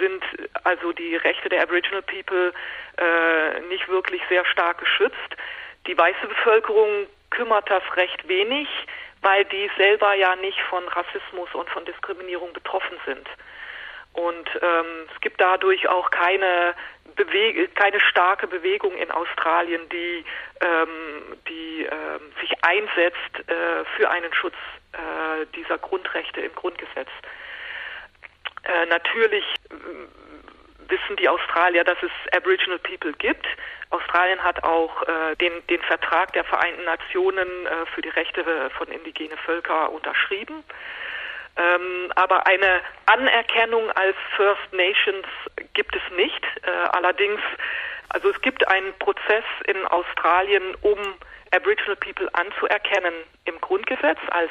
sind 0.00 0.24
also 0.64 0.92
die 0.92 1.16
Rechte 1.16 1.48
der 1.48 1.62
Aboriginal 1.62 2.02
People 2.02 2.52
äh, 2.96 3.60
nicht 3.68 3.88
wirklich 3.88 4.22
sehr 4.28 4.44
stark 4.46 4.78
geschützt. 4.78 5.36
Die 5.86 5.96
weiße 5.96 6.26
Bevölkerung 6.26 7.06
kümmert 7.30 7.70
das 7.70 7.82
recht 7.96 8.26
wenig, 8.28 8.68
weil 9.22 9.44
die 9.46 9.70
selber 9.76 10.14
ja 10.14 10.36
nicht 10.36 10.60
von 10.62 10.86
Rassismus 10.88 11.52
und 11.54 11.68
von 11.70 11.84
Diskriminierung 11.84 12.52
betroffen 12.52 12.98
sind. 13.04 13.26
Und 14.12 14.48
ähm, 14.62 15.08
es 15.14 15.20
gibt 15.20 15.40
dadurch 15.40 15.88
auch 15.88 16.10
keine 16.10 16.74
Bewege, 17.14 17.68
keine 17.68 18.00
starke 18.00 18.46
Bewegung 18.46 18.96
in 18.96 19.10
Australien, 19.10 19.88
die, 19.90 20.24
ähm, 20.60 21.36
die 21.48 21.84
ähm, 21.84 22.32
sich 22.40 22.52
einsetzt 22.62 23.48
äh, 23.48 23.84
für 23.96 24.10
einen 24.10 24.32
Schutz 24.32 24.54
äh, 24.92 25.46
dieser 25.54 25.78
Grundrechte 25.78 26.40
im 26.40 26.54
Grundgesetz. 26.54 27.08
Äh, 28.64 28.86
natürlich 28.86 29.44
wissen 30.88 31.16
die 31.16 31.28
Australier, 31.28 31.84
dass 31.84 31.98
es 32.02 32.10
Aboriginal 32.34 32.78
People 32.78 33.12
gibt. 33.12 33.46
Australien 33.90 34.42
hat 34.42 34.62
auch 34.64 35.02
äh, 35.02 35.36
den, 35.36 35.66
den 35.68 35.80
Vertrag 35.82 36.32
der 36.32 36.44
Vereinten 36.44 36.84
Nationen 36.84 37.48
äh, 37.66 37.86
für 37.94 38.02
die 38.02 38.08
Rechte 38.10 38.44
von 38.76 38.88
indigene 38.88 39.36
Völker 39.38 39.90
unterschrieben. 39.90 40.64
Ähm, 41.56 42.12
aber 42.14 42.46
eine 42.46 42.80
Anerkennung 43.06 43.90
als 43.92 44.16
First 44.36 44.72
Nations 44.72 45.26
gibt 45.74 45.96
es 45.96 46.16
nicht. 46.16 46.44
Äh, 46.62 46.70
allerdings, 46.92 47.40
also 48.10 48.30
es 48.30 48.40
gibt 48.42 48.66
einen 48.68 48.92
Prozess 48.98 49.44
in 49.66 49.84
Australien, 49.86 50.76
um 50.82 50.98
Aboriginal 51.50 51.96
People 51.96 52.28
anzuerkennen 52.34 53.14
im 53.44 53.60
Grundgesetz 53.60 54.18
als 54.30 54.50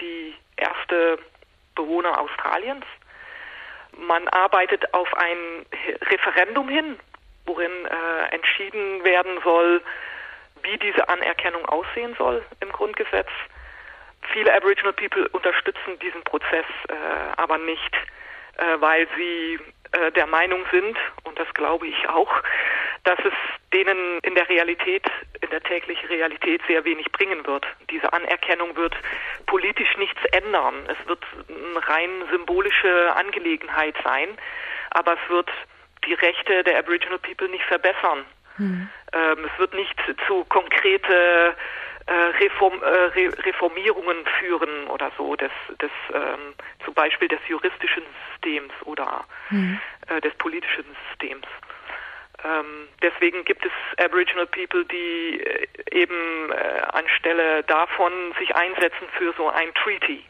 die 0.00 0.34
erste 0.56 1.18
Bewohner 1.74 2.18
Australiens. 2.18 2.84
Man 3.98 4.28
arbeitet 4.28 4.92
auf 4.94 5.12
ein 5.14 5.66
Referendum 6.10 6.68
hin, 6.68 6.98
worin 7.46 7.70
äh, 7.86 8.34
entschieden 8.34 9.04
werden 9.04 9.38
soll, 9.44 9.82
wie 10.62 10.78
diese 10.78 11.08
Anerkennung 11.08 11.64
aussehen 11.66 12.14
soll 12.16 12.44
im 12.60 12.70
Grundgesetz. 12.70 13.28
Viele 14.32 14.54
Aboriginal 14.54 14.92
People 14.92 15.28
unterstützen 15.30 15.98
diesen 16.00 16.22
Prozess 16.22 16.66
äh, 16.88 16.94
aber 17.36 17.58
nicht, 17.58 17.94
äh, 18.58 18.80
weil 18.80 19.08
sie 19.16 19.58
äh, 19.92 20.12
der 20.12 20.26
Meinung 20.26 20.64
sind, 20.70 20.96
und 21.24 21.38
das 21.38 21.52
glaube 21.54 21.86
ich 21.86 22.08
auch, 22.08 22.32
dass 23.04 23.18
es 23.18 23.32
denen 23.72 24.18
in 24.20 24.34
der 24.34 24.48
Realität, 24.48 25.04
in 25.40 25.50
der 25.50 25.62
täglichen 25.62 26.08
Realität 26.08 26.62
sehr 26.68 26.84
wenig 26.84 27.10
bringen 27.10 27.44
wird. 27.46 27.66
Diese 27.90 28.12
Anerkennung 28.12 28.76
wird 28.76 28.94
politisch 29.46 29.96
nichts 29.96 30.20
ändern. 30.32 30.74
Es 30.86 31.08
wird 31.08 31.24
eine 31.48 31.88
rein 31.88 32.10
symbolische 32.30 33.14
Angelegenheit 33.16 33.96
sein, 34.04 34.28
aber 34.90 35.14
es 35.14 35.30
wird 35.30 35.50
die 36.06 36.14
Rechte 36.14 36.62
der 36.64 36.78
Aboriginal 36.78 37.18
People 37.18 37.48
nicht 37.48 37.64
verbessern. 37.64 38.24
Mhm. 38.58 38.88
Ähm, 39.12 39.44
es 39.52 39.58
wird 39.58 39.74
nicht 39.74 39.96
zu 40.26 40.44
konkrete 40.44 41.56
äh, 42.06 42.12
Reform, 42.12 42.82
äh, 42.82 42.86
Re 42.86 43.32
Reformierungen 43.44 44.26
führen 44.38 44.86
oder 44.88 45.10
so 45.16 45.36
des, 45.36 45.52
des 45.80 45.90
ähm, 46.12 46.54
zum 46.84 46.94
Beispiel 46.94 47.28
des 47.28 47.40
juristischen 47.48 48.02
Systems 48.30 48.72
oder 48.84 49.24
mhm. 49.50 49.80
äh, 50.08 50.20
des 50.20 50.34
politischen 50.34 50.84
Systems. 51.08 51.46
Ähm, 52.44 52.88
deswegen 53.00 53.44
gibt 53.44 53.64
es 53.64 53.72
Aboriginal 54.04 54.46
People, 54.46 54.84
die 54.86 55.40
äh, 55.40 55.66
eben 55.92 56.50
äh, 56.50 56.80
anstelle 56.92 57.62
davon 57.64 58.12
sich 58.38 58.54
einsetzen 58.56 59.08
für 59.16 59.32
so 59.36 59.48
ein 59.48 59.72
Treaty 59.74 60.24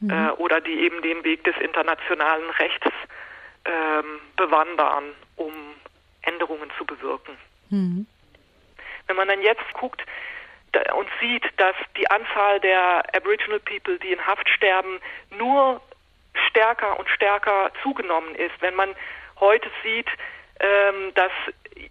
mhm. 0.00 0.10
äh, 0.10 0.30
oder 0.32 0.60
die 0.60 0.80
eben 0.80 1.02
den 1.02 1.24
Weg 1.24 1.42
des 1.44 1.56
internationalen 1.58 2.48
Rechts 2.50 2.86
ähm, 3.64 4.20
bewandern, 4.36 5.12
um 5.36 5.52
Änderungen 6.22 6.70
zu 6.78 6.84
bewirken. 6.84 7.36
Mhm. 7.70 8.06
Wenn 9.06 9.16
man 9.16 9.28
dann 9.28 9.42
jetzt 9.42 9.72
guckt 9.74 10.04
da, 10.72 10.92
und 10.94 11.08
sieht, 11.20 11.44
dass 11.56 11.74
die 11.96 12.08
Anzahl 12.10 12.60
der 12.60 13.02
Aboriginal 13.14 13.60
People, 13.60 13.98
die 13.98 14.12
in 14.12 14.24
Haft 14.24 14.48
sterben, 14.48 15.00
nur 15.36 15.80
stärker 16.48 16.98
und 16.98 17.08
stärker 17.08 17.72
zugenommen 17.82 18.34
ist, 18.36 18.54
wenn 18.60 18.74
man 18.74 18.94
heute 19.40 19.68
sieht, 19.82 20.06
ähm, 20.60 21.12
dass 21.14 21.32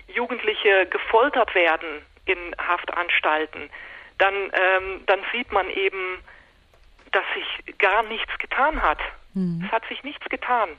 Jugendliche 0.07 0.85
gefoltert 0.87 1.53
werden 1.55 2.05
in 2.25 2.37
Haftanstalten, 2.57 3.69
dann, 4.17 4.33
ähm, 4.33 5.01
dann 5.05 5.19
sieht 5.31 5.51
man 5.51 5.69
eben, 5.69 6.19
dass 7.11 7.23
sich 7.33 7.77
gar 7.77 8.03
nichts 8.03 8.37
getan 8.37 8.81
hat. 8.81 8.99
Mhm. 9.33 9.63
Es 9.65 9.71
hat 9.71 9.85
sich 9.87 10.03
nichts 10.03 10.27
getan. 10.29 10.69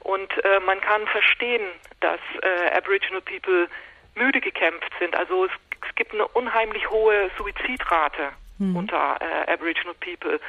Und 0.00 0.32
äh, 0.44 0.60
man 0.60 0.80
kann 0.80 1.06
verstehen, 1.08 1.66
dass 2.00 2.20
äh, 2.42 2.76
Aboriginal 2.76 3.20
People 3.22 3.68
müde 4.14 4.40
gekämpft 4.40 4.92
sind. 4.98 5.14
Also 5.16 5.46
es, 5.46 5.50
es 5.88 5.94
gibt 5.96 6.14
eine 6.14 6.26
unheimlich 6.28 6.88
hohe 6.90 7.30
Suizidrate 7.36 8.30
mhm. 8.58 8.76
unter 8.76 9.18
äh, 9.20 9.52
Aboriginal 9.52 9.94
People. 9.94 10.40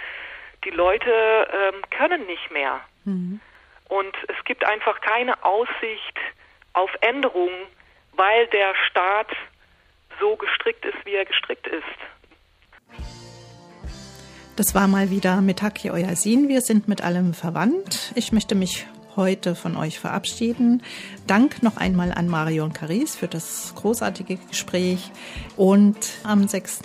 Die 0.64 0.70
Leute 0.70 1.12
ähm, 1.12 1.82
können 1.90 2.26
nicht 2.28 2.52
mehr. 2.52 2.82
Mhm. 3.06 3.40
Und 3.90 4.16
es 4.28 4.44
gibt 4.46 4.66
einfach 4.66 5.02
keine 5.02 5.44
Aussicht, 5.44 6.20
auf 6.78 6.92
Änderungen, 7.02 7.66
weil 8.14 8.48
der 8.48 8.74
Staat 8.90 9.28
so 10.20 10.36
gestrickt 10.36 10.86
ist, 10.86 11.06
wie 11.06 11.14
er 11.14 11.26
gestrickt 11.26 11.68
ist. 11.68 11.84
Das 14.56 14.74
war 14.74 14.88
mal 14.88 15.10
wieder 15.10 15.42
Mitaki 15.42 15.92
Euersin. 15.92 16.50
Wir 16.50 16.62
sind 16.62 16.88
mit 16.88 17.04
allem 17.04 17.34
verwandt. 17.34 18.12
Ich 18.16 18.32
möchte 18.32 18.56
mich 18.56 18.88
heute 19.16 19.56
von 19.56 19.76
euch 19.76 20.00
verabschieden. 20.00 20.84
Dank 21.26 21.64
noch 21.64 21.78
einmal 21.78 22.12
an 22.12 22.28
Marion 22.28 22.74
Caris 22.74 23.16
für 23.16 23.28
das 23.28 23.74
großartige 23.76 24.38
Gespräch 24.38 25.12
und 25.56 25.98
am 26.24 26.48
6. 26.48 26.82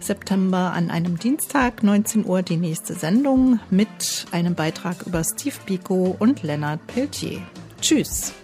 September 0.00 0.72
an 0.74 0.90
einem 0.90 1.18
Dienstag, 1.18 1.82
19 1.82 2.24
Uhr, 2.24 2.42
die 2.42 2.56
nächste 2.56 2.94
Sendung 2.94 3.60
mit 3.70 4.26
einem 4.32 4.54
Beitrag 4.54 5.06
über 5.06 5.22
Steve 5.22 5.56
Biko 5.66 6.16
und 6.18 6.42
Leonard 6.42 6.84
Peltier. 6.86 7.42
Tschüss. 7.80 8.34